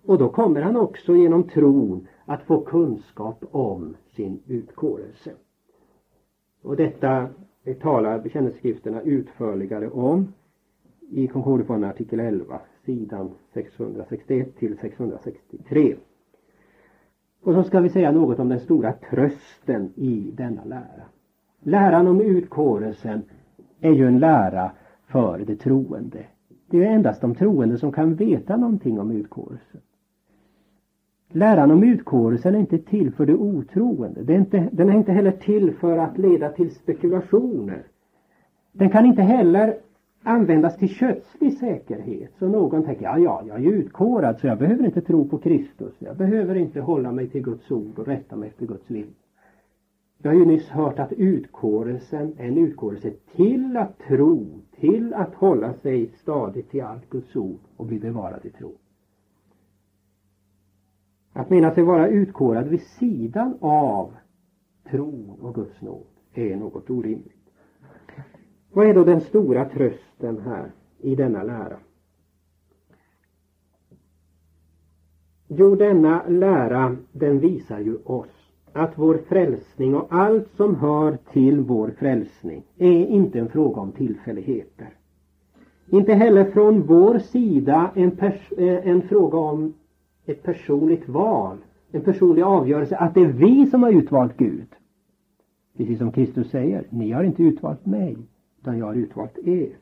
Och 0.06 0.18
då 0.18 0.28
kommer 0.28 0.62
han 0.62 0.76
också 0.76 1.16
genom 1.16 1.42
tron 1.42 2.06
att 2.24 2.42
få 2.42 2.60
kunskap 2.60 3.44
om 3.50 3.96
sin 4.16 4.40
utkårelse. 4.46 5.32
Och 6.62 6.76
detta 6.76 7.28
talar 7.80 8.18
bekännelseskrifterna 8.18 9.02
utförligare 9.02 9.90
om 9.90 10.32
i 11.10 11.26
Concordiefonden 11.26 11.90
artikel 11.90 12.20
11, 12.20 12.60
sidan 12.86 13.30
661 13.54 14.56
till 14.56 14.78
663. 14.78 15.96
Och 17.42 17.54
så 17.54 17.62
ska 17.62 17.80
vi 17.80 17.88
säga 17.88 18.12
något 18.12 18.38
om 18.38 18.48
den 18.48 18.60
stora 18.60 18.92
trösten 18.92 19.92
i 19.96 20.30
denna 20.36 20.64
lära. 20.64 21.04
Läran 21.60 22.06
om 22.06 22.20
utkårelsen 22.20 23.22
är 23.80 23.92
ju 23.92 24.06
en 24.06 24.18
lära 24.18 24.70
för 25.10 25.38
de 25.38 25.56
troende. 25.56 26.24
Det 26.70 26.84
är 26.84 26.90
endast 26.90 27.20
de 27.20 27.34
troende 27.34 27.78
som 27.78 27.92
kan 27.92 28.14
veta 28.14 28.56
någonting 28.56 29.00
om 29.00 29.10
utkårelsen. 29.10 29.80
Läran 31.28 31.70
om 31.70 31.84
utkårelsen 31.84 32.54
är 32.54 32.58
inte 32.58 32.78
till 32.78 33.12
för 33.12 33.26
de 33.26 33.32
otroende. 33.34 34.22
Det 34.22 34.34
är 34.34 34.38
inte, 34.38 34.68
den 34.72 34.88
är 34.88 34.94
inte 34.94 35.12
heller 35.12 35.30
till 35.30 35.74
för 35.74 35.98
att 35.98 36.18
leda 36.18 36.48
till 36.48 36.74
spekulationer. 36.74 37.82
Den 38.72 38.90
kan 38.90 39.06
inte 39.06 39.22
heller 39.22 39.76
användas 40.22 40.76
till 40.76 40.88
kötslig 40.88 41.52
säkerhet. 41.52 42.30
Så 42.38 42.48
någon 42.48 42.84
tänker, 42.84 43.04
ja, 43.04 43.18
ja, 43.18 43.42
jag 43.46 43.64
är 43.64 43.70
utkårad 43.70 44.38
så 44.38 44.46
jag 44.46 44.58
behöver 44.58 44.84
inte 44.84 45.00
tro 45.00 45.28
på 45.28 45.38
Kristus. 45.38 45.94
Jag 45.98 46.16
behöver 46.16 46.54
inte 46.54 46.80
hålla 46.80 47.12
mig 47.12 47.28
till 47.28 47.42
Guds 47.42 47.70
ord 47.70 47.98
och 47.98 48.06
rätta 48.06 48.36
mig 48.36 48.48
efter 48.48 48.66
Guds 48.66 48.90
vilja. 48.90 49.12
Vi 50.22 50.28
har 50.28 50.36
ju 50.36 50.44
nyss 50.44 50.68
hört 50.68 50.98
att 50.98 51.12
utkårelsen 51.12 52.34
är 52.38 52.48
en 52.48 52.58
utkårelse 52.58 53.10
till 53.10 53.76
att 53.76 53.98
tro, 53.98 54.60
till 54.80 55.14
att 55.14 55.34
hålla 55.34 55.74
sig 55.74 56.12
stadigt 56.16 56.70
till 56.70 56.82
allt 56.82 57.10
Guds 57.10 57.36
ord 57.36 57.60
och 57.76 57.86
bli 57.86 57.98
bevarad 57.98 58.46
i 58.46 58.50
tro. 58.50 58.74
Att 61.32 61.50
mena 61.50 61.74
sig 61.74 61.84
vara 61.84 62.08
utkårad 62.08 62.68
vid 62.68 62.80
sidan 62.80 63.58
av 63.60 64.16
tron 64.90 65.38
och 65.40 65.54
Guds 65.54 65.82
nåd 65.82 66.06
är 66.34 66.56
något 66.56 66.90
orimligt. 66.90 67.50
Vad 68.72 68.86
är 68.86 68.94
då 68.94 69.04
den 69.04 69.20
stora 69.20 69.64
trösten 69.64 70.38
här 70.38 70.72
i 70.98 71.14
denna 71.14 71.42
lära? 71.42 71.78
Jo, 75.48 75.74
denna 75.74 76.26
lära 76.28 76.96
den 77.12 77.38
visar 77.38 77.80
ju 77.80 77.96
oss 77.96 78.39
att 78.72 78.92
vår 78.94 79.18
frälsning 79.28 79.94
och 79.94 80.06
allt 80.10 80.48
som 80.56 80.76
hör 80.76 81.18
till 81.32 81.60
vår 81.60 81.90
frälsning 81.98 82.62
är 82.78 83.06
inte 83.06 83.38
en 83.38 83.48
fråga 83.48 83.80
om 83.80 83.92
tillfälligheter. 83.92 84.88
Inte 85.90 86.14
heller 86.14 86.44
från 86.44 86.82
vår 86.82 87.18
sida 87.18 87.90
en, 87.94 88.18
eh, 88.58 88.88
en 88.88 89.02
fråga 89.02 89.38
om 89.38 89.74
ett 90.26 90.42
personligt 90.42 91.08
val, 91.08 91.56
en 91.92 92.00
personlig 92.00 92.42
avgörelse 92.42 92.96
att 92.96 93.14
det 93.14 93.20
är 93.20 93.32
vi 93.32 93.66
som 93.66 93.82
har 93.82 93.90
utvalt 93.90 94.36
Gud. 94.36 94.68
Precis 95.76 95.98
som 95.98 96.12
Kristus 96.12 96.50
säger, 96.50 96.84
ni 96.90 97.10
har 97.10 97.24
inte 97.24 97.42
utvalt 97.42 97.86
mig, 97.86 98.16
utan 98.60 98.78
jag 98.78 98.86
har 98.86 98.94
utvalt 98.94 99.38
er. 99.38 99.76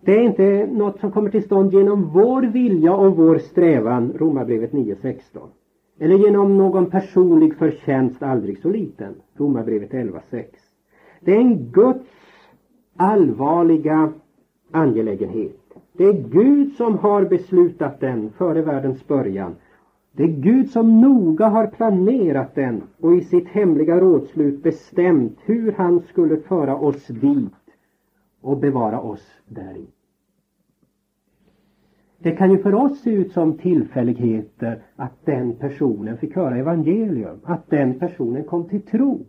Det 0.00 0.12
är 0.12 0.22
inte 0.22 0.66
något 0.66 1.00
som 1.00 1.12
kommer 1.12 1.30
till 1.30 1.42
stånd 1.42 1.72
genom 1.72 2.08
vår 2.12 2.42
vilja 2.42 2.94
och 2.94 3.16
vår 3.16 3.38
strävan, 3.38 4.12
Romarbrevet 4.12 4.72
9.16. 4.72 5.48
Eller 6.02 6.18
genom 6.18 6.58
någon 6.58 6.90
personlig 6.90 7.56
förtjänst 7.56 8.22
aldrig 8.22 8.58
så 8.58 8.70
liten, 8.70 9.14
Romarbrevet 9.34 9.90
11.6. 9.90 10.44
Det 11.20 11.32
är 11.32 11.40
en 11.40 11.70
Guds 11.72 12.08
allvarliga 12.96 14.12
angelägenhet. 14.70 15.60
Det 15.92 16.04
är 16.04 16.12
Gud 16.12 16.72
som 16.72 16.98
har 16.98 17.24
beslutat 17.24 18.00
den 18.00 18.30
före 18.30 18.62
världens 18.62 19.08
början. 19.08 19.54
Det 20.12 20.22
är 20.22 20.28
Gud 20.28 20.70
som 20.70 21.00
noga 21.00 21.48
har 21.48 21.66
planerat 21.66 22.54
den 22.54 22.82
och 23.00 23.14
i 23.14 23.20
sitt 23.20 23.48
hemliga 23.48 24.00
rådslut 24.00 24.62
bestämt 24.62 25.38
hur 25.44 25.72
han 25.72 26.00
skulle 26.00 26.36
föra 26.36 26.76
oss 26.76 27.06
dit 27.06 27.52
och 28.40 28.56
bevara 28.56 29.00
oss 29.00 29.40
däri. 29.48 29.86
Det 32.22 32.32
kan 32.32 32.50
ju 32.50 32.58
för 32.58 32.74
oss 32.74 33.00
se 33.00 33.10
ut 33.10 33.32
som 33.32 33.58
tillfälligheter 33.58 34.82
att 34.96 35.26
den 35.26 35.56
personen 35.56 36.18
fick 36.18 36.36
höra 36.36 36.56
evangelium, 36.56 37.40
att 37.44 37.70
den 37.70 37.98
personen 37.98 38.44
kom 38.44 38.68
till 38.68 38.82
tro. 38.82 39.26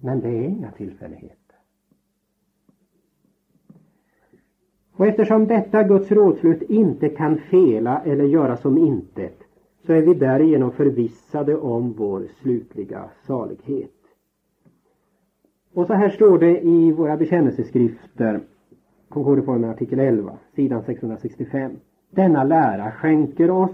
Men 0.00 0.20
det 0.20 0.28
är 0.28 0.48
inga 0.48 0.70
tillfälligheter. 0.70 1.36
Och 4.92 5.06
eftersom 5.06 5.46
detta 5.46 5.82
Guds 5.82 6.10
rådslut 6.10 6.62
inte 6.62 7.08
kan 7.08 7.38
fela 7.38 8.02
eller 8.04 8.24
göra 8.24 8.56
som 8.56 8.78
intet 8.78 9.38
så 9.86 9.92
är 9.92 10.02
vi 10.02 10.14
därigenom 10.14 10.72
förvissade 10.72 11.56
om 11.56 11.92
vår 11.92 12.26
slutliga 12.42 13.10
salighet. 13.26 13.90
Och 15.74 15.86
så 15.86 15.94
här 15.94 16.08
står 16.10 16.38
det 16.38 16.60
i 16.60 16.92
våra 16.92 17.16
bekännelseskrifter, 17.16 18.40
KK-reformen 19.10 19.70
artikel 19.70 19.98
11, 19.98 20.32
sidan 20.56 20.82
665. 20.82 21.70
Denna 22.10 22.44
lära 22.44 22.90
skänker 22.90 23.50
oss 23.50 23.70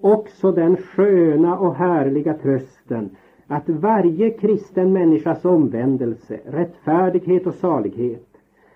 också 0.00 0.52
den 0.52 0.76
sköna 0.76 1.58
och 1.58 1.74
härliga 1.74 2.34
trösten 2.34 3.10
att 3.46 3.68
varje 3.68 4.30
kristen 4.30 4.92
människas 4.92 5.44
omvändelse, 5.44 6.40
rättfärdighet 6.46 7.46
och 7.46 7.54
salighet 7.54 8.26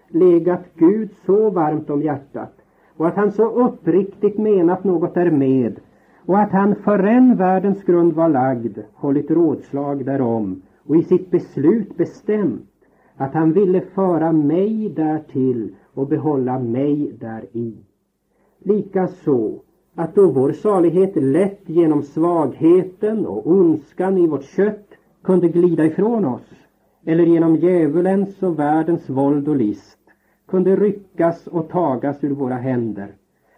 legat 0.09 0.65
Gud 0.75 1.11
så 1.27 1.51
varmt 1.51 1.91
om 1.91 2.03
hjärtat 2.03 2.53
och 2.97 3.09
att 3.09 3.17
han 3.17 3.31
så 3.31 3.51
uppriktigt 3.51 4.39
menat 4.39 4.85
något 4.85 5.15
därmed 5.15 5.81
och 6.27 6.39
att 6.39 6.53
han 6.53 6.75
förrän 6.75 7.37
världens 7.37 7.85
grund 7.85 8.13
var 8.13 8.29
lagd 8.29 8.79
hållit 8.95 9.31
rådslag 9.31 10.05
därom 10.05 10.63
och 10.87 10.97
i 10.97 11.03
sitt 11.03 11.31
beslut 11.31 11.97
bestämt 11.97 12.71
att 13.17 13.35
han 13.35 13.53
ville 13.53 13.81
föra 13.81 14.33
mig 14.33 14.89
därtill 14.89 15.75
och 15.95 16.09
behålla 16.09 16.59
mig 16.59 17.13
däri. 17.21 17.77
Likaså 18.59 19.61
att 19.95 20.15
då 20.15 20.31
vår 20.31 20.53
salighet 20.53 21.17
lätt 21.17 21.61
genom 21.67 22.03
svagheten 22.03 23.27
och 23.27 23.47
ondskan 23.47 24.19
i 24.19 24.27
vårt 24.27 24.45
kött 24.45 24.89
kunde 25.23 25.49
glida 25.49 25.87
ifrån 25.87 26.25
oss 26.25 26.51
eller 27.05 27.25
genom 27.25 27.57
djävulens 27.57 28.43
och 28.43 28.59
världens 28.59 29.11
våld 29.11 29.49
och 29.49 29.57
list 29.57 29.99
kunde 30.49 30.77
ryckas 30.77 31.47
och 31.47 31.69
tagas 31.69 32.25
ur 32.25 32.31
våra 32.31 32.55
händer. 32.55 33.15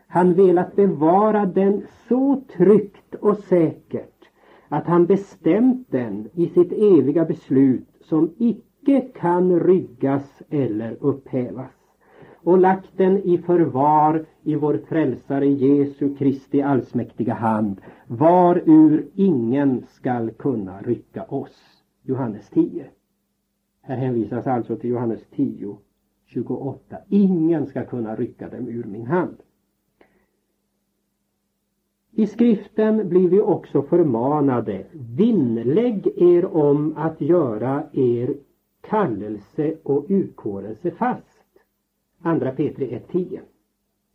Han 0.06 0.34
velat 0.34 0.76
bevara 0.76 1.46
den 1.46 1.82
så 2.08 2.42
tryggt 2.56 3.14
och 3.14 3.36
säkert 3.36 4.28
att 4.68 4.86
han 4.86 5.06
bestämt 5.06 5.86
den 5.90 6.28
i 6.34 6.46
sitt 6.46 6.72
eviga 6.72 7.24
beslut 7.24 7.88
som 8.00 8.34
icke 8.38 9.00
kan 9.00 9.60
ryggas 9.60 10.42
eller 10.50 10.96
upphävas 11.00 11.81
och 12.42 12.58
lagt 12.58 12.96
den 12.96 13.18
i 13.18 13.38
förvar 13.38 14.24
i 14.42 14.54
vår 14.54 14.80
frälsare 14.88 15.46
Jesu 15.46 16.16
Kristi 16.16 16.62
allsmäktiga 16.62 17.34
hand, 17.34 17.80
varur 18.06 19.06
ingen 19.14 19.84
skall 19.88 20.30
kunna 20.30 20.80
rycka 20.80 21.24
oss. 21.24 21.82
Johannes 22.02 22.50
10. 22.50 22.84
Här 23.82 23.96
hänvisas 23.96 24.46
alltså 24.46 24.76
till 24.76 24.90
Johannes 24.90 25.26
10, 25.36 25.76
28. 26.26 26.96
Ingen 27.08 27.66
ska 27.66 27.84
kunna 27.84 28.16
rycka 28.16 28.48
dem 28.48 28.68
ur 28.68 28.84
min 28.84 29.06
hand. 29.06 29.36
I 32.14 32.26
skriften 32.26 33.08
blir 33.08 33.28
vi 33.28 33.40
också 33.40 33.82
förmanade, 33.82 34.86
vinnlägg 34.92 36.06
er 36.16 36.56
om 36.56 36.94
att 36.96 37.20
göra 37.20 37.82
er 37.92 38.34
kallelse 38.80 39.74
och 39.82 40.06
utkårelse 40.08 40.90
fast. 40.90 41.31
Andra 42.22 42.50
Petri 42.50 42.86
1.10. 42.86 43.40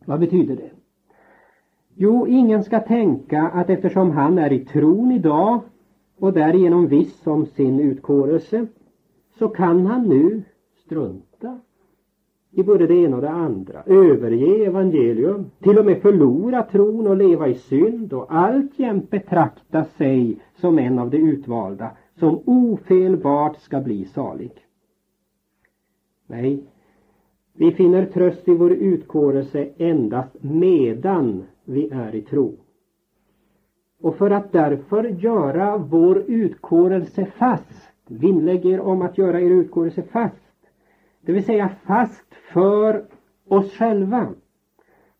Vad 0.05 0.19
betyder 0.19 0.55
det? 0.55 0.69
Jo, 1.95 2.27
ingen 2.27 2.63
ska 2.63 2.79
tänka 2.79 3.41
att 3.41 3.69
eftersom 3.69 4.11
han 4.11 4.37
är 4.37 4.53
i 4.53 4.65
tron 4.65 5.11
idag 5.11 5.61
och 6.19 6.33
därigenom 6.33 6.87
viss 6.87 7.27
om 7.27 7.45
sin 7.45 7.79
utkårelse 7.79 8.67
så 9.39 9.47
kan 9.47 9.85
han 9.85 10.03
nu 10.03 10.43
strunta 10.75 11.59
i 12.51 12.63
både 12.63 12.87
det 12.87 12.95
ena 12.95 13.15
och 13.15 13.21
det 13.21 13.29
andra, 13.29 13.83
överge 13.85 14.65
evangelium, 14.65 15.51
till 15.59 15.77
och 15.77 15.85
med 15.85 16.01
förlora 16.01 16.63
tron 16.63 17.07
och 17.07 17.17
leva 17.17 17.47
i 17.47 17.55
synd 17.55 18.13
och 18.13 18.35
alltjämt 18.35 19.09
betrakta 19.09 19.83
sig 19.83 20.39
som 20.55 20.79
en 20.79 20.99
av 20.99 21.09
de 21.09 21.17
utvalda 21.17 21.91
som 22.15 22.41
ofelbart 22.45 23.57
ska 23.57 23.81
bli 23.81 24.05
salig. 24.05 24.51
Nej, 26.27 26.63
vi 27.59 27.71
finner 27.71 28.05
tröst 28.05 28.47
i 28.47 28.53
vår 28.53 28.71
utkårelse 28.71 29.69
endast 29.77 30.35
medan 30.41 31.43
vi 31.65 31.89
är 31.89 32.15
i 32.15 32.21
tro. 32.21 32.57
Och 34.01 34.15
för 34.15 34.31
att 34.31 34.51
därför 34.51 35.03
göra 35.03 35.77
vår 35.77 36.17
utkårelse 36.17 37.25
fast, 37.25 37.91
vinnlägg 38.07 38.65
er 38.65 38.79
om 38.79 39.01
att 39.01 39.17
göra 39.17 39.41
er 39.41 39.49
utkårelse 39.49 40.03
fast, 40.03 40.69
det 41.21 41.31
vill 41.31 41.45
säga 41.45 41.69
fast 41.85 42.33
för 42.53 43.05
oss 43.47 43.73
själva, 43.73 44.33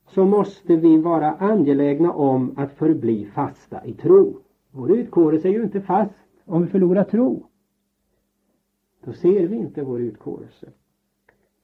så 0.08 0.26
måste 0.26 0.76
vi 0.76 0.98
vara 0.98 1.32
angelägna 1.32 2.14
om 2.14 2.54
att 2.58 2.74
förbli 2.74 3.26
fasta 3.26 3.86
i 3.86 3.94
tro. 3.94 4.40
Vår 4.72 4.92
utkårelse 4.92 5.48
är 5.48 5.52
ju 5.52 5.64
inte 5.64 5.82
fast 5.82 6.28
om 6.46 6.62
vi 6.62 6.68
förlorar 6.68 7.04
tro. 7.04 7.46
Då 9.04 9.14
ser 9.14 9.48
vi 9.48 9.56
inte 9.56 9.84
vår 9.84 10.02
utkårelse. 10.02 10.68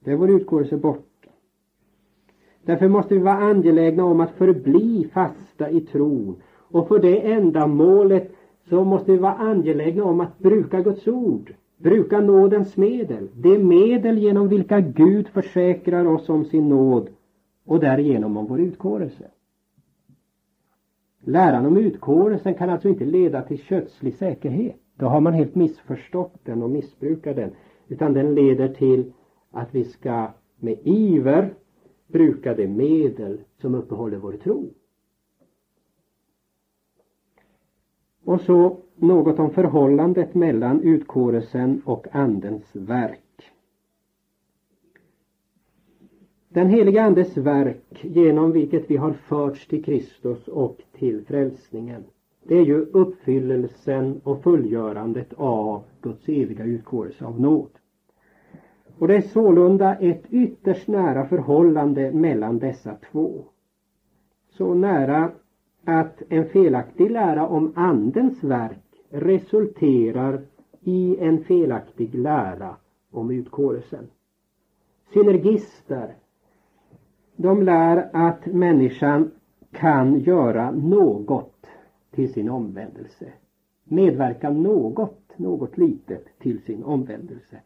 Det 0.04 0.12
är 0.12 0.16
vår 0.16 0.30
utkårelse 0.30 0.76
borta. 0.76 1.30
Därför 2.64 2.88
måste 2.88 3.14
vi 3.14 3.20
vara 3.20 3.34
angelägna 3.34 4.04
om 4.04 4.20
att 4.20 4.30
förbli 4.30 5.10
fasta 5.12 5.70
i 5.70 5.80
tron 5.80 6.36
och 6.56 6.88
för 6.88 6.98
det 6.98 7.32
ändamålet 7.32 8.32
så 8.68 8.84
måste 8.84 9.12
vi 9.12 9.18
vara 9.18 9.32
angelägna 9.32 10.04
om 10.04 10.20
att 10.20 10.38
bruka 10.38 10.80
Guds 10.80 11.08
ord, 11.08 11.54
bruka 11.76 12.20
nådens 12.20 12.76
medel, 12.76 13.28
det 13.34 13.58
medel 13.58 14.18
genom 14.18 14.48
vilka 14.48 14.80
Gud 14.80 15.28
försäkrar 15.28 16.04
oss 16.04 16.28
om 16.28 16.44
sin 16.44 16.68
nåd 16.68 17.08
och 17.64 17.80
därigenom 17.80 18.36
om 18.36 18.46
vår 18.46 18.60
utkårelse. 18.60 19.30
Läran 21.24 21.66
om 21.66 21.76
utkårelsen 21.76 22.54
kan 22.54 22.70
alltså 22.70 22.88
inte 22.88 23.04
leda 23.04 23.42
till 23.42 23.58
kötslig 23.58 24.14
säkerhet. 24.14 24.76
Då 24.96 25.06
har 25.06 25.20
man 25.20 25.32
helt 25.32 25.54
missförstått 25.54 26.34
den 26.42 26.62
och 26.62 26.70
missbrukar 26.70 27.34
den. 27.34 27.50
Utan 27.88 28.12
den 28.12 28.34
leder 28.34 28.68
till 28.68 29.12
att 29.54 29.74
vi 29.74 29.84
ska 29.84 30.28
med 30.56 30.78
iver 30.82 31.54
bruka 32.06 32.54
de 32.54 32.66
medel 32.66 33.40
som 33.60 33.74
uppehåller 33.74 34.18
vår 34.18 34.32
tro. 34.32 34.70
Och 38.24 38.40
så 38.40 38.76
något 38.96 39.38
om 39.38 39.50
förhållandet 39.50 40.34
mellan 40.34 40.82
utkårelsen 40.82 41.82
och 41.84 42.06
Andens 42.12 42.76
verk. 42.76 43.20
Den 46.48 46.68
heliga 46.68 47.02
Andes 47.02 47.36
verk 47.36 48.04
genom 48.04 48.52
vilket 48.52 48.90
vi 48.90 48.96
har 48.96 49.12
förts 49.12 49.68
till 49.68 49.84
Kristus 49.84 50.48
och 50.48 50.80
till 50.92 51.24
frälsningen. 51.24 52.04
Det 52.42 52.54
är 52.54 52.64
ju 52.64 52.80
uppfyllelsen 52.80 54.20
och 54.24 54.42
fullgörandet 54.42 55.32
av 55.36 55.84
Guds 56.00 56.28
eviga 56.28 56.64
utkårelse 56.64 57.24
av 57.24 57.40
nåd. 57.40 57.70
Och 58.98 59.08
det 59.08 59.16
är 59.16 59.20
sålunda 59.20 59.94
ett 59.94 60.22
ytterst 60.30 60.88
nära 60.88 61.26
förhållande 61.26 62.12
mellan 62.12 62.58
dessa 62.58 62.94
två. 62.94 63.44
Så 64.48 64.74
nära 64.74 65.30
att 65.84 66.22
en 66.28 66.48
felaktig 66.48 67.10
lära 67.10 67.48
om 67.48 67.72
Andens 67.76 68.44
verk 68.44 69.02
resulterar 69.10 70.40
i 70.80 71.16
en 71.20 71.44
felaktig 71.44 72.14
lära 72.14 72.76
om 73.10 73.30
utkårelsen. 73.30 74.06
Synergister, 75.12 76.14
de 77.36 77.62
lär 77.62 78.08
att 78.12 78.46
människan 78.46 79.30
kan 79.72 80.18
göra 80.18 80.70
något 80.70 81.66
till 82.10 82.32
sin 82.32 82.48
omvändelse. 82.48 83.32
Medverka 83.84 84.50
något, 84.50 85.38
något 85.38 85.78
litet 85.78 86.38
till 86.38 86.62
sin 86.62 86.84
omvändelse. 86.84 87.60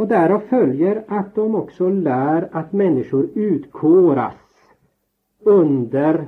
Och 0.00 0.08
därav 0.08 0.40
följer 0.40 1.04
att 1.08 1.34
de 1.34 1.54
också 1.54 1.88
lär 1.88 2.48
att 2.52 2.72
människor 2.72 3.30
utkåras 3.34 4.34
under 5.40 6.26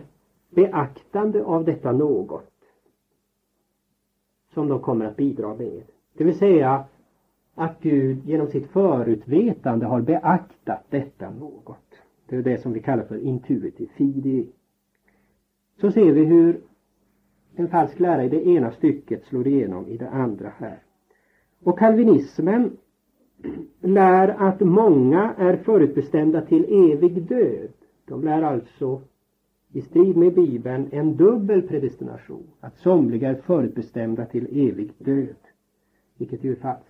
beaktande 0.50 1.44
av 1.44 1.64
detta 1.64 1.92
något 1.92 2.52
som 4.54 4.68
de 4.68 4.80
kommer 4.80 5.04
att 5.04 5.16
bidra 5.16 5.54
med. 5.54 5.82
Det 6.16 6.24
vill 6.24 6.38
säga 6.38 6.84
att 7.54 7.80
Gud 7.80 8.24
genom 8.24 8.46
sitt 8.46 8.66
förutvetande 8.66 9.86
har 9.86 10.00
beaktat 10.00 10.84
detta 10.90 11.30
något. 11.30 11.94
Det 12.26 12.36
är 12.36 12.42
det 12.42 12.58
som 12.58 12.72
vi 12.72 12.80
kallar 12.80 13.04
för 13.04 13.18
intuitiv 13.18 13.86
fidi. 13.86 14.46
Så 15.80 15.90
ser 15.90 16.12
vi 16.12 16.24
hur 16.24 16.60
en 17.54 17.68
falsk 17.68 18.00
lära 18.00 18.24
i 18.24 18.28
det 18.28 18.46
ena 18.46 18.70
stycket 18.70 19.24
slår 19.24 19.46
igenom 19.46 19.88
i 19.88 19.96
det 19.96 20.10
andra 20.10 20.52
här. 20.58 20.78
Och 21.62 21.78
kalvinismen 21.78 22.76
lär 23.80 24.28
att 24.28 24.60
många 24.60 25.34
är 25.38 25.56
förutbestämda 25.56 26.40
till 26.40 26.92
evig 26.92 27.22
död. 27.22 27.72
De 28.04 28.24
lär 28.24 28.42
alltså 28.42 29.00
i 29.72 29.80
strid 29.80 30.16
med 30.16 30.34
Bibeln 30.34 30.88
en 30.92 31.16
dubbel 31.16 31.62
predestination. 31.62 32.46
Att 32.60 32.78
somliga 32.78 33.28
är 33.28 33.34
förutbestämda 33.34 34.24
till 34.24 34.68
evig 34.68 34.92
död. 34.98 35.36
Vilket 36.18 36.44
ju 36.44 36.52
är 36.52 36.56
falskt. 36.56 36.88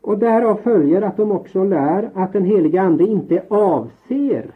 Och 0.00 0.18
därav 0.18 0.56
följer 0.56 1.02
att 1.02 1.16
de 1.16 1.32
också 1.32 1.64
lär 1.64 2.10
att 2.14 2.32
den 2.32 2.44
heliga 2.44 2.82
Ande 2.82 3.04
inte 3.04 3.44
avser 3.48 4.54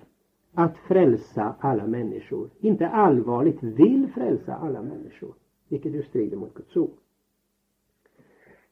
att 0.55 0.77
frälsa 0.79 1.55
alla 1.59 1.87
människor, 1.87 2.51
inte 2.61 2.89
allvarligt 2.89 3.62
vill 3.62 4.09
frälsa 4.14 4.55
alla 4.55 4.83
människor, 4.83 5.35
vilket 5.68 5.95
ju 5.95 6.03
strider 6.03 6.37
mot 6.37 6.55
Guds 6.55 6.77
ord. 6.77 7.04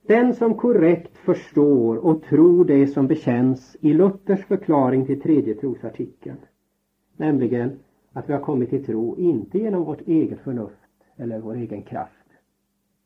Den 0.07 0.35
som 0.35 0.55
korrekt 0.55 1.19
förstår 1.19 1.97
och 1.97 2.23
tror 2.23 2.65
det 2.65 2.87
som 2.87 3.07
bekänns 3.07 3.77
i 3.81 3.93
Luthers 3.93 4.45
förklaring 4.45 5.07
till 5.07 5.21
tredje 5.21 5.55
trosartikeln, 5.55 6.39
nämligen 7.17 7.79
att 8.13 8.29
vi 8.29 8.33
har 8.33 8.41
kommit 8.41 8.71
till 8.71 8.85
tro 8.85 9.17
inte 9.19 9.59
genom 9.59 9.85
vårt 9.85 10.09
eget 10.09 10.41
förnuft 10.41 10.91
eller 11.17 11.39
vår 11.41 11.55
egen 11.55 11.83
kraft, 11.83 12.27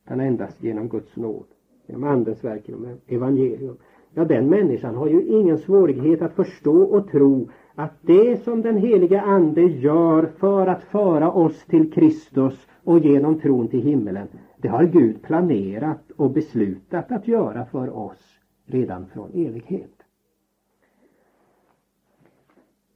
utan 0.04 0.20
endast 0.20 0.62
genom 0.62 0.88
Guds 0.88 1.16
nåd, 1.16 1.46
genom 1.86 2.04
Andens 2.04 2.44
verk, 2.44 2.68
genom 2.68 2.98
evangelium. 3.06 3.76
Ja, 4.14 4.24
den 4.24 4.48
människan 4.50 4.94
har 4.94 5.08
ju 5.08 5.22
ingen 5.22 5.58
svårighet 5.58 6.22
att 6.22 6.32
förstå 6.32 6.82
och 6.82 7.10
tro 7.10 7.48
att 7.76 7.92
det 8.00 8.44
som 8.44 8.62
den 8.62 8.76
heliga 8.76 9.22
Ande 9.22 9.62
gör 9.62 10.26
för 10.26 10.66
att 10.66 10.84
föra 10.84 11.32
oss 11.32 11.64
till 11.64 11.92
Kristus 11.92 12.66
och 12.84 12.98
genom 12.98 13.40
tron 13.40 13.68
till 13.68 13.82
himmelen, 13.82 14.28
det 14.56 14.68
har 14.68 14.84
Gud 14.84 15.22
planerat 15.22 16.10
och 16.10 16.30
beslutat 16.30 17.12
att 17.12 17.28
göra 17.28 17.66
för 17.66 17.96
oss 17.96 18.38
redan 18.64 19.06
från 19.06 19.30
evighet. 19.30 20.02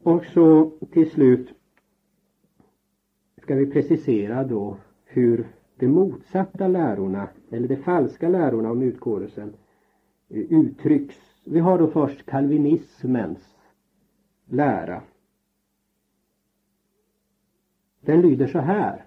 Och 0.02 0.24
så 0.24 0.70
till 0.92 1.10
slut 1.10 1.48
ska 3.42 3.54
vi 3.54 3.66
precisera 3.66 4.44
då 4.44 4.76
hur 5.04 5.46
de 5.76 5.88
motsatta 5.88 6.68
lärorna, 6.68 7.28
eller 7.50 7.68
de 7.68 7.76
falska 7.76 8.28
lärorna 8.28 8.70
om 8.70 8.82
utkårelsen 8.82 9.52
eh, 10.28 10.38
uttrycks. 10.38 11.16
Vi 11.44 11.58
har 11.58 11.78
då 11.78 11.86
först 11.86 12.26
kalvinismens 12.26 13.49
lära. 14.50 15.02
Den 18.00 18.20
lyder 18.20 18.46
så 18.46 18.58
här. 18.58 19.04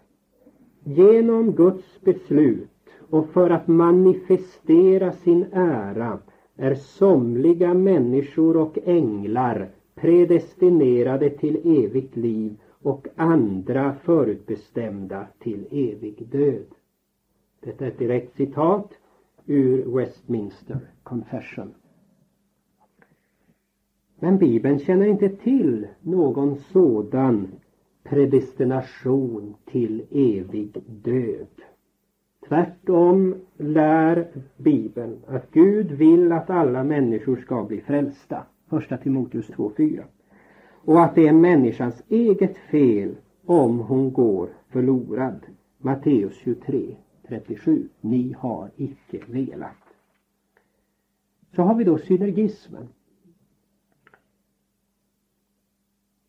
Genom 0.84 1.52
Guds 1.52 2.02
beslut 2.02 2.70
och 3.10 3.30
för 3.30 3.50
att 3.50 3.68
manifestera 3.68 5.12
sin 5.12 5.46
ära 5.54 6.20
är 6.56 6.76
somliga 6.76 7.74
människor 7.74 8.58
och 8.58 8.78
änglar 8.84 9.70
predestinerade 9.96 11.30
till 11.30 11.84
evigt 11.86 12.16
liv 12.16 12.58
och 12.82 13.08
andra 13.16 13.96
förutbestämda 14.04 15.28
till 15.40 15.66
evig 15.72 16.28
död. 16.28 16.66
Detta 17.60 17.86
är 17.86 17.90
ett 17.90 18.00
direkt 18.00 18.36
citat 18.36 18.94
ur 19.46 19.98
Westminster 19.98 20.80
Confession. 21.04 21.74
Men 24.24 24.38
Bibeln 24.38 24.80
känner 24.80 25.06
inte 25.06 25.30
till 25.30 25.88
någon 26.02 26.56
sådan 26.56 27.48
predestination 28.04 29.56
till 29.66 30.04
evig 30.12 30.84
död. 30.86 31.62
Tvärtom 32.48 33.36
lär 33.58 34.28
Bibeln 34.58 35.18
att 35.28 35.52
Gud 35.52 35.92
vill 35.92 36.32
att 36.32 36.50
alla 36.50 36.84
människor 36.84 37.36
ska 37.36 37.64
bli 37.64 37.82
frälsta. 37.82 38.44
Första 38.70 38.98
Timoteus 38.98 39.50
2.4. 39.50 40.04
Och 40.86 41.04
att 41.04 41.16
det 41.16 41.28
är 41.28 41.34
människans 41.34 42.04
eget 42.10 42.58
fel 42.58 43.16
om 43.46 43.80
hon 43.80 44.14
går 44.14 44.50
förlorad. 44.70 45.40
Matteus 45.78 46.36
23, 46.38 46.96
37. 47.28 47.90
Ni 48.02 48.36
har 48.38 48.70
icke 48.76 49.20
velat. 49.28 49.84
Så 51.56 51.62
har 51.62 51.76
vi 51.76 51.84
då 51.84 51.98
synergismen. 51.98 52.88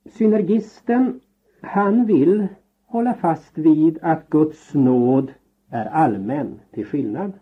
Synergisten, 0.07 1.21
han 1.61 2.07
vill 2.07 2.47
hålla 2.87 3.15
fast 3.15 3.59
vid 3.59 3.99
att 4.03 4.31
Guds 4.31 4.75
nåd 4.75 5.33
är 5.71 5.87
allmän 5.87 6.61
till 6.73 6.87
skillnad 6.87 7.33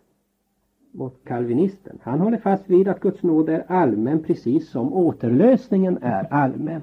mot 0.92 1.24
kalvinisten. 1.24 1.98
Han 2.02 2.20
håller 2.20 2.38
fast 2.38 2.70
vid 2.70 2.88
att 2.88 3.00
Guds 3.00 3.22
nåd 3.22 3.48
är 3.48 3.64
allmän 3.68 4.22
precis 4.22 4.70
som 4.70 4.92
återlösningen 4.92 5.98
är 6.02 6.32
allmän. 6.32 6.82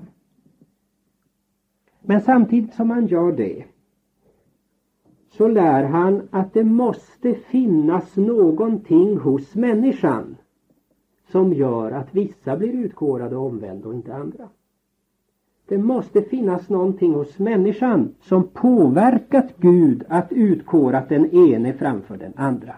Men 2.02 2.22
samtidigt 2.22 2.74
som 2.74 2.90
han 2.90 3.08
gör 3.08 3.32
det 3.32 3.66
så 5.30 5.48
lär 5.48 5.84
han 5.84 6.28
att 6.32 6.54
det 6.54 6.64
måste 6.64 7.34
finnas 7.34 8.18
någonting 8.18 9.18
hos 9.18 9.56
människan 9.56 10.38
som 11.32 11.54
gör 11.54 11.92
att 11.92 12.16
vissa 12.16 12.58
blir 12.58 12.74
utkårade 12.74 13.36
och 13.36 13.46
omvända 13.46 13.88
och 13.88 13.94
inte 13.94 14.16
andra. 14.16 14.50
Det 15.70 15.78
måste 15.78 16.22
finnas 16.22 16.70
någonting 16.70 17.14
hos 17.14 17.40
människan 17.40 18.16
som 18.22 18.48
påverkat 18.48 19.58
Gud 19.58 20.04
att 20.08 20.32
utkåra 20.32 21.06
den 21.10 21.36
ene 21.36 21.74
framför 21.74 22.18
den 22.18 22.34
andra. 22.36 22.76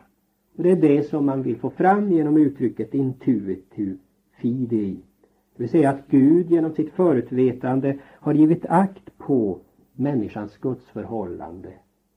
Och 0.57 0.63
det 0.63 0.71
är 0.71 0.75
det 0.75 1.03
som 1.03 1.25
man 1.25 1.41
vill 1.41 1.57
få 1.57 1.69
fram 1.69 2.11
genom 2.11 2.37
uttrycket 2.37 2.93
intuitiv 2.93 3.97
fidei. 4.41 4.93
Det 5.55 5.63
vill 5.63 5.69
säga 5.69 5.89
att 5.89 6.07
Gud 6.07 6.51
genom 6.51 6.73
sitt 6.73 6.93
förutvetande 6.93 7.97
har 8.03 8.33
givit 8.33 8.65
akt 8.69 9.17
på 9.17 9.59
människans 9.93 10.57
gudsförhållande, 10.57 11.73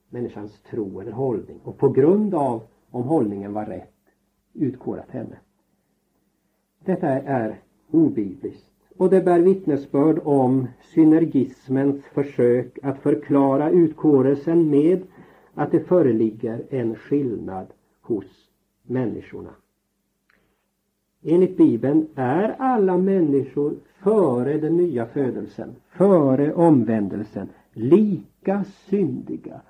människans 0.09 0.59
tro 0.59 0.99
eller 0.99 1.11
hållning 1.11 1.59
och 1.63 1.77
på 1.77 1.89
grund 1.89 2.33
av 2.33 2.61
om 2.91 3.03
hållningen 3.03 3.53
var 3.53 3.65
rätt 3.65 3.93
utkårat 4.53 5.11
henne. 5.11 5.37
Detta 6.85 7.07
är 7.09 7.59
obibliskt 7.91 8.74
och 8.97 9.09
det 9.09 9.21
bär 9.21 9.39
vittnesbörd 9.39 10.19
om 10.23 10.67
synergismens 10.93 12.05
försök 12.13 12.79
att 12.83 12.99
förklara 12.99 13.69
utkårelsen 13.69 14.69
med 14.69 15.01
att 15.53 15.71
det 15.71 15.79
föreligger 15.79 16.65
en 16.69 16.95
skillnad 16.95 17.67
hos 18.01 18.49
människorna. 18.83 19.49
Enligt 21.23 21.57
Bibeln 21.57 22.07
är 22.15 22.55
alla 22.59 22.97
människor 22.97 23.75
före 24.03 24.57
den 24.57 24.77
nya 24.77 25.05
födelsen, 25.05 25.75
före 25.89 26.53
omvändelsen, 26.53 27.49
lika 27.73 28.63
syndiga, 28.63 29.61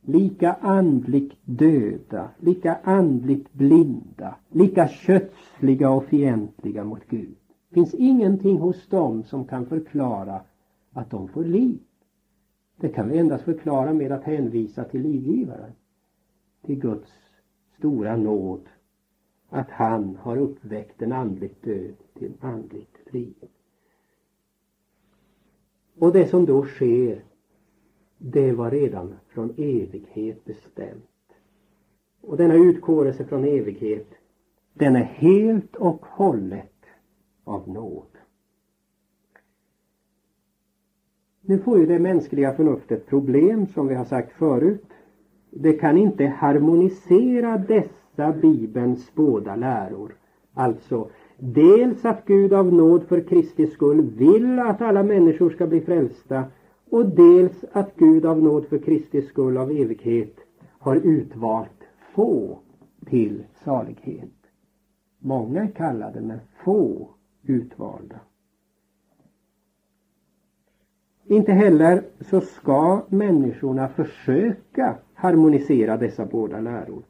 lika 0.00 0.52
andligt 0.52 1.34
döda, 1.44 2.28
lika 2.38 2.78
andligt 2.82 3.52
blinda, 3.52 4.34
lika 4.50 4.88
kötsliga 4.88 5.90
och 5.90 6.04
fientliga 6.04 6.84
mot 6.84 7.02
Gud. 7.08 7.34
Det 7.74 7.80
finns 7.80 7.94
ingenting 7.94 8.58
hos 8.58 8.88
dem 8.88 9.22
som 9.24 9.44
kan 9.44 9.66
förklara 9.66 10.40
att 10.92 11.10
de 11.10 11.28
får 11.28 11.44
liv. 11.44 11.78
Det 12.76 12.88
kan 12.88 13.08
vi 13.08 13.18
endast 13.18 13.44
förklara 13.44 13.92
med 13.92 14.12
att 14.12 14.24
hänvisa 14.24 14.84
till 14.84 15.02
livgivaren, 15.02 15.72
till 16.66 16.80
Guds 16.80 17.12
stora 17.78 18.16
nåd 18.16 18.68
att 19.48 19.70
han 19.70 20.16
har 20.16 20.36
uppväckt 20.36 21.02
en 21.02 21.12
andligt 21.12 21.62
död 21.62 21.94
till 22.18 22.32
andligt 22.40 22.98
liv. 23.10 23.34
Och 25.98 26.12
det 26.12 26.26
som 26.26 26.46
då 26.46 26.64
sker, 26.64 27.24
det 28.18 28.52
var 28.52 28.70
redan 28.70 29.14
från 29.28 29.50
evighet 29.50 30.44
bestämt. 30.44 31.32
Och 32.20 32.36
denna 32.36 32.54
utkårelse 32.54 33.24
från 33.24 33.44
evighet, 33.44 34.08
den 34.74 34.96
är 34.96 35.04
helt 35.04 35.76
och 35.76 36.06
hållet 36.06 36.73
av 37.44 37.68
nåd. 37.68 38.06
Nu 41.40 41.58
får 41.58 41.78
ju 41.78 41.86
det 41.86 41.98
mänskliga 41.98 42.52
förnuftet 42.52 43.06
problem 43.06 43.66
som 43.66 43.88
vi 43.88 43.94
har 43.94 44.04
sagt 44.04 44.32
förut. 44.32 44.84
Det 45.50 45.72
kan 45.72 45.96
inte 45.98 46.26
harmonisera 46.26 47.58
dessa 47.58 48.32
Bibelns 48.32 49.14
båda 49.14 49.56
läror. 49.56 50.16
Alltså 50.54 51.10
dels 51.38 52.04
att 52.04 52.24
Gud 52.26 52.52
av 52.52 52.72
nåd 52.72 53.02
för 53.02 53.20
Kristi 53.20 53.66
skull 53.66 54.02
vill 54.02 54.58
att 54.58 54.82
alla 54.82 55.02
människor 55.02 55.50
ska 55.50 55.66
bli 55.66 55.80
frälsta 55.80 56.44
och 56.90 57.06
dels 57.06 57.64
att 57.72 57.96
Gud 57.96 58.26
av 58.26 58.42
nåd 58.42 58.66
för 58.66 58.78
Kristi 58.78 59.22
skull 59.22 59.56
av 59.56 59.70
evighet 59.70 60.36
har 60.78 60.96
utvalt 60.96 61.84
få 62.14 62.58
till 63.06 63.44
salighet. 63.64 64.30
Många 65.18 65.62
är 65.62 65.70
kallade 65.70 66.20
men 66.20 66.38
få 66.64 67.13
utvalda. 67.46 68.20
Inte 71.26 71.52
heller 71.52 72.02
så 72.20 72.40
ska 72.40 73.02
människorna 73.08 73.88
försöka 73.88 74.94
harmonisera 75.14 75.96
dessa 75.96 76.26
båda 76.26 76.60
läror. 76.60 77.02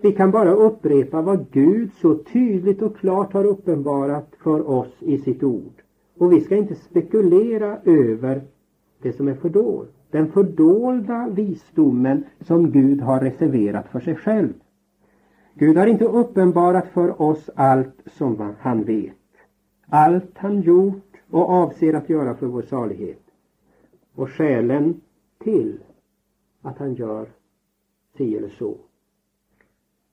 Vi 0.00 0.12
kan 0.12 0.30
bara 0.30 0.50
upprepa 0.50 1.22
vad 1.22 1.50
Gud 1.50 1.90
så 1.92 2.14
tydligt 2.14 2.82
och 2.82 2.96
klart 2.96 3.32
har 3.32 3.44
uppenbarat 3.44 4.28
för 4.42 4.70
oss 4.70 5.02
i 5.02 5.18
sitt 5.18 5.42
ord. 5.42 5.82
Och 6.18 6.32
vi 6.32 6.40
ska 6.40 6.56
inte 6.56 6.74
spekulera 6.74 7.78
över 7.84 8.42
det 9.02 9.12
som 9.12 9.28
är 9.28 9.34
fördolt. 9.34 9.92
Den 10.10 10.32
fördolda 10.32 11.28
visdomen 11.28 12.24
som 12.40 12.70
Gud 12.70 13.00
har 13.00 13.20
reserverat 13.20 13.88
för 13.88 14.00
sig 14.00 14.16
själv. 14.16 14.52
Gud 15.54 15.76
har 15.76 15.86
inte 15.86 16.04
uppenbarat 16.04 16.88
för 16.88 17.22
oss 17.22 17.50
allt 17.54 18.00
som 18.06 18.54
han 18.60 18.84
vet. 18.84 19.19
Allt 19.90 20.38
han 20.38 20.60
gjort 20.60 21.16
och 21.30 21.50
avser 21.50 21.94
att 21.94 22.08
göra 22.08 22.34
för 22.34 22.46
vår 22.46 22.62
salighet. 22.62 23.22
Och 24.14 24.30
skälen 24.30 25.00
till 25.38 25.78
att 26.62 26.78
han 26.78 26.94
gör 26.94 27.28
si 28.16 28.36
eller 28.36 28.48
så. 28.48 28.76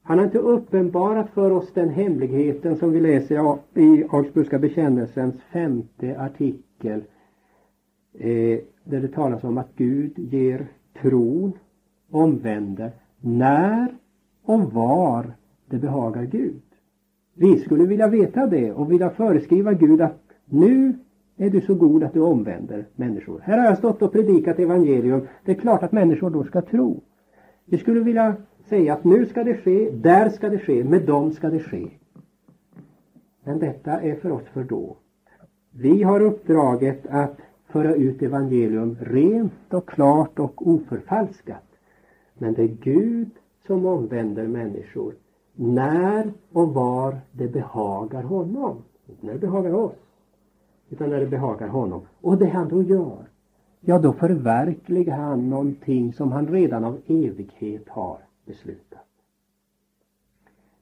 Han 0.02 0.18
har 0.18 0.26
inte 0.26 0.40
uppenbarat 0.40 1.30
för 1.30 1.52
oss 1.52 1.74
den 1.74 1.90
hemligheten 1.90 2.78
som 2.78 2.92
vi 2.92 3.00
läser 3.00 3.58
i 3.74 4.06
Augsburgska 4.10 4.60
bekännelsens 4.60 5.36
femte 5.42 6.20
artikel 6.20 7.04
eh, 8.14 8.60
där 8.84 9.02
det 9.02 9.08
talas 9.08 9.44
om 9.44 9.58
att 9.58 9.76
Gud 9.76 10.20
ger 10.20 10.68
tron, 11.02 11.54
omvänder, 12.10 12.92
när 13.20 13.98
och 14.44 14.74
var 14.74 15.34
det 15.66 15.78
behagar 15.78 16.24
Gud. 16.24 16.67
Vi 17.40 17.60
skulle 17.60 17.86
vilja 17.86 18.08
veta 18.08 18.48
det 18.48 18.74
och 18.74 18.92
vilja 18.92 19.10
föreskriva 19.10 19.74
Gud 19.74 20.02
att 20.02 20.20
nu 20.46 20.94
är 21.38 21.50
du 21.50 21.62
så 21.62 21.76
god 21.76 22.04
att 22.04 22.14
du 22.14 22.20
omvänder 22.20 22.86
människor. 22.96 23.42
Här 23.44 23.58
har 23.58 23.66
jag 23.66 23.78
stått 23.78 24.02
och 24.02 24.12
predikat 24.12 24.60
evangelium. 24.60 25.28
Det 25.46 25.52
är 25.52 25.56
klart 25.56 25.84
att 25.84 25.92
människor 25.92 26.30
då 26.30 26.44
ska 26.44 26.62
tro. 26.62 27.02
Vi 27.66 27.78
skulle 27.78 28.00
vilja 28.00 28.36
säga 28.70 28.94
att 28.94 29.04
nu 29.04 29.26
ska 29.26 29.44
det 29.44 29.58
ske, 29.58 29.92
där 29.92 30.30
ska 30.30 30.50
det 30.50 30.60
ske, 30.60 30.84
med 30.84 31.06
dem 31.06 31.32
ska 31.32 31.50
det 31.50 31.60
ske. 31.60 31.90
Men 33.44 33.60
detta 33.60 34.02
är 34.02 34.16
för 34.16 34.32
oss 34.32 34.48
för 34.54 34.64
då. 34.64 34.98
Vi 35.72 36.04
har 36.04 36.22
uppdraget 36.22 37.08
att 37.10 37.38
föra 37.66 37.96
ut 37.96 38.22
evangelium 38.22 38.98
rent 39.02 39.74
och 39.74 39.90
klart 39.90 40.40
och 40.40 40.68
oförfalskat. 40.68 41.68
Men 42.34 42.54
det 42.54 42.64
är 42.64 42.78
Gud 42.82 43.30
som 43.68 43.86
omvänder 43.86 44.48
människor 44.48 45.14
när 45.58 46.34
och 46.52 46.74
var 46.74 47.20
det 47.32 47.48
behagar 47.48 48.24
honom. 48.24 48.84
Inte 49.08 49.26
när 49.26 49.34
det 49.34 49.40
behagar 49.40 49.74
oss, 49.74 49.96
utan 50.90 51.10
när 51.10 51.20
det 51.20 51.28
behagar 51.28 51.68
honom. 51.68 52.02
Och 52.22 52.38
det 52.38 52.50
han 52.50 52.70
då 52.70 52.84
gör, 52.84 53.26
ja 53.80 54.00
då 54.00 54.14
förverkligar 54.14 55.18
han 55.18 55.50
någonting 55.50 56.14
som 56.14 56.32
han 56.32 56.48
redan 56.48 56.84
av 56.84 56.98
evighet 57.08 57.90
har 57.90 58.20
beslutat. 58.46 59.06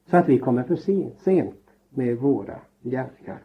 Så 0.10 0.18
att 0.18 0.30
vi 0.30 0.40
kommer 0.40 0.64
för 0.64 0.76
sent 1.24 1.70
med 1.90 2.18
våra 2.18 2.60
gärningar. 2.82 3.42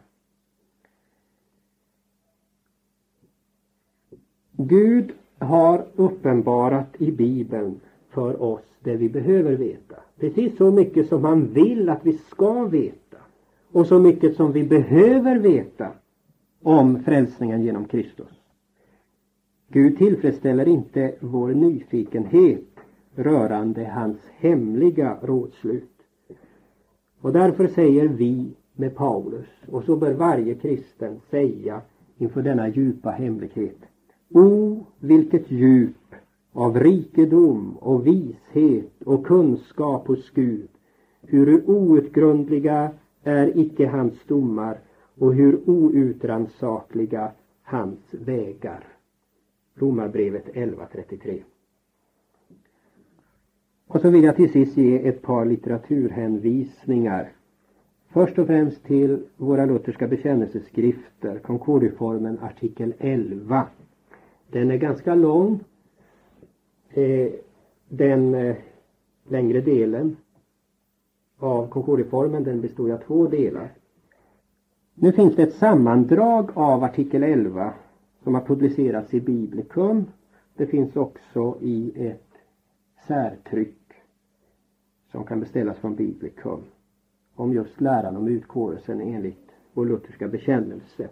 Gud 4.51 5.11
har 5.39 5.85
uppenbarat 5.95 7.01
i 7.01 7.11
Bibeln 7.11 7.79
för 8.09 8.41
oss 8.41 8.61
det 8.79 8.95
vi 8.95 9.09
behöver 9.09 9.55
veta. 9.55 9.95
Precis 10.21 10.57
så 10.57 10.71
mycket 10.71 11.07
som 11.07 11.23
han 11.23 11.47
vill 11.47 11.89
att 11.89 12.05
vi 12.05 12.13
ska 12.13 12.63
veta 12.63 13.17
och 13.71 13.87
så 13.87 13.99
mycket 13.99 14.35
som 14.35 14.51
vi 14.51 14.63
behöver 14.63 15.39
veta 15.39 15.87
om 16.63 17.03
frälsningen 17.03 17.63
genom 17.63 17.85
Kristus. 17.85 18.41
Gud 19.67 19.97
tillfredsställer 19.97 20.67
inte 20.67 21.15
vår 21.19 21.47
nyfikenhet 21.47 22.79
rörande 23.15 23.85
hans 23.85 24.17
hemliga 24.37 25.17
rådslut. 25.21 25.91
Och 27.21 27.33
därför 27.33 27.67
säger 27.67 28.07
vi 28.07 28.51
med 28.75 28.95
Paulus, 28.95 29.47
och 29.67 29.83
så 29.83 29.95
bör 29.95 30.13
varje 30.13 30.55
kristen 30.55 31.19
säga 31.29 31.81
inför 32.17 32.41
denna 32.41 32.69
djupa 32.69 33.09
hemlighet. 33.09 33.79
O, 34.29 34.85
vilket 34.99 35.51
djup 35.51 35.95
av 36.53 36.79
rikedom 36.79 37.77
och 37.77 38.07
vishet 38.07 39.01
och 39.05 39.25
kunskap 39.25 40.07
hos 40.07 40.29
Gud. 40.29 40.69
Hur 41.21 41.69
outgrundliga 41.69 42.91
är 43.23 43.57
icke 43.59 43.87
hans 43.87 44.23
domar 44.27 44.79
och 45.19 45.33
hur 45.33 45.69
outrannsakliga 45.69 47.31
hans 47.63 47.99
vägar. 48.11 48.87
Romarbrevet 49.75 50.45
11.33 50.53 51.41
Och 53.87 54.01
så 54.01 54.09
vill 54.09 54.23
jag 54.23 54.35
till 54.35 54.51
sist 54.51 54.77
ge 54.77 55.07
ett 55.07 55.21
par 55.21 55.45
litteraturhänvisningar. 55.45 57.31
Först 58.09 58.39
och 58.39 58.47
främst 58.47 58.83
till 58.83 59.23
våra 59.37 59.65
lutherska 59.65 60.07
bekännelseskrifter, 60.07 61.39
Concordieformen 61.39 62.39
artikel 62.39 62.93
11. 62.99 63.67
Den 64.47 64.71
är 64.71 64.77
ganska 64.77 65.15
lång. 65.15 65.59
Eh, 66.93 67.31
den 67.89 68.33
eh, 68.33 68.55
längre 69.27 69.61
delen 69.61 70.17
av 71.37 71.67
Concordieformen 71.67 72.43
den 72.43 72.61
består 72.61 72.91
av 72.91 72.97
två 72.97 73.27
delar. 73.27 73.73
Nu 74.95 75.11
finns 75.11 75.35
det 75.35 75.43
ett 75.43 75.53
sammandrag 75.53 76.49
av 76.53 76.83
artikel 76.83 77.23
11 77.23 77.73
som 78.23 78.35
har 78.35 78.41
publicerats 78.41 79.13
i 79.13 79.21
Biblicum. 79.21 80.05
Det 80.55 80.67
finns 80.67 80.95
också 80.95 81.57
i 81.61 82.07
ett 82.07 82.31
särtryck 83.07 83.77
som 85.11 85.23
kan 85.23 85.39
beställas 85.39 85.77
från 85.77 85.95
Biblicum 85.95 86.61
om 87.35 87.53
just 87.53 87.81
läran 87.81 88.17
om 88.17 88.27
utkårelsen 88.27 89.01
enligt 89.01 89.49
vår 89.73 89.85
lutherska 89.85 90.27
bekännelse. 90.27 91.09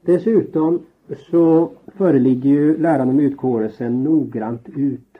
Dessutom 0.00 0.86
så 1.16 1.70
föreligger 1.86 2.50
ju 2.50 2.78
läran 2.78 3.08
om 3.08 3.20
utkårelsen 3.20 4.04
noggrant 4.04 4.68
ut 4.68 5.18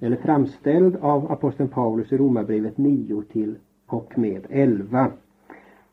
eller 0.00 0.16
framställd 0.16 0.96
av 0.96 1.32
aposteln 1.32 1.68
Paulus 1.68 2.12
i 2.12 2.16
Romarbrevet 2.16 2.78
9 2.78 3.22
till 3.32 3.54
och 3.86 4.18
med 4.18 4.46
11. 4.50 5.12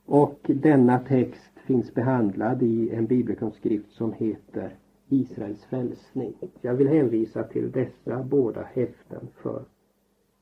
Och 0.05 0.39
denna 0.43 0.99
text 0.99 1.51
finns 1.65 1.93
behandlad 1.93 2.63
i 2.63 2.89
en 2.89 3.05
bibelkunskrift 3.05 3.91
som 3.91 4.13
heter 4.13 4.75
Israels 5.09 5.65
frälsning. 5.65 6.33
Jag 6.61 6.73
vill 6.73 6.87
hänvisa 6.87 7.43
till 7.43 7.71
dessa 7.71 8.23
båda 8.23 8.63
häften 8.63 9.27
för 9.41 9.65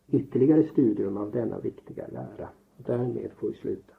ytterligare 0.07 0.63
studium 0.63 1.17
av 1.17 1.31
denna 1.31 1.59
viktiga 1.59 2.03
lära. 2.07 2.49
Därmed 2.77 3.31
får 3.39 3.47
vi 3.47 3.53
sluta. 3.53 3.98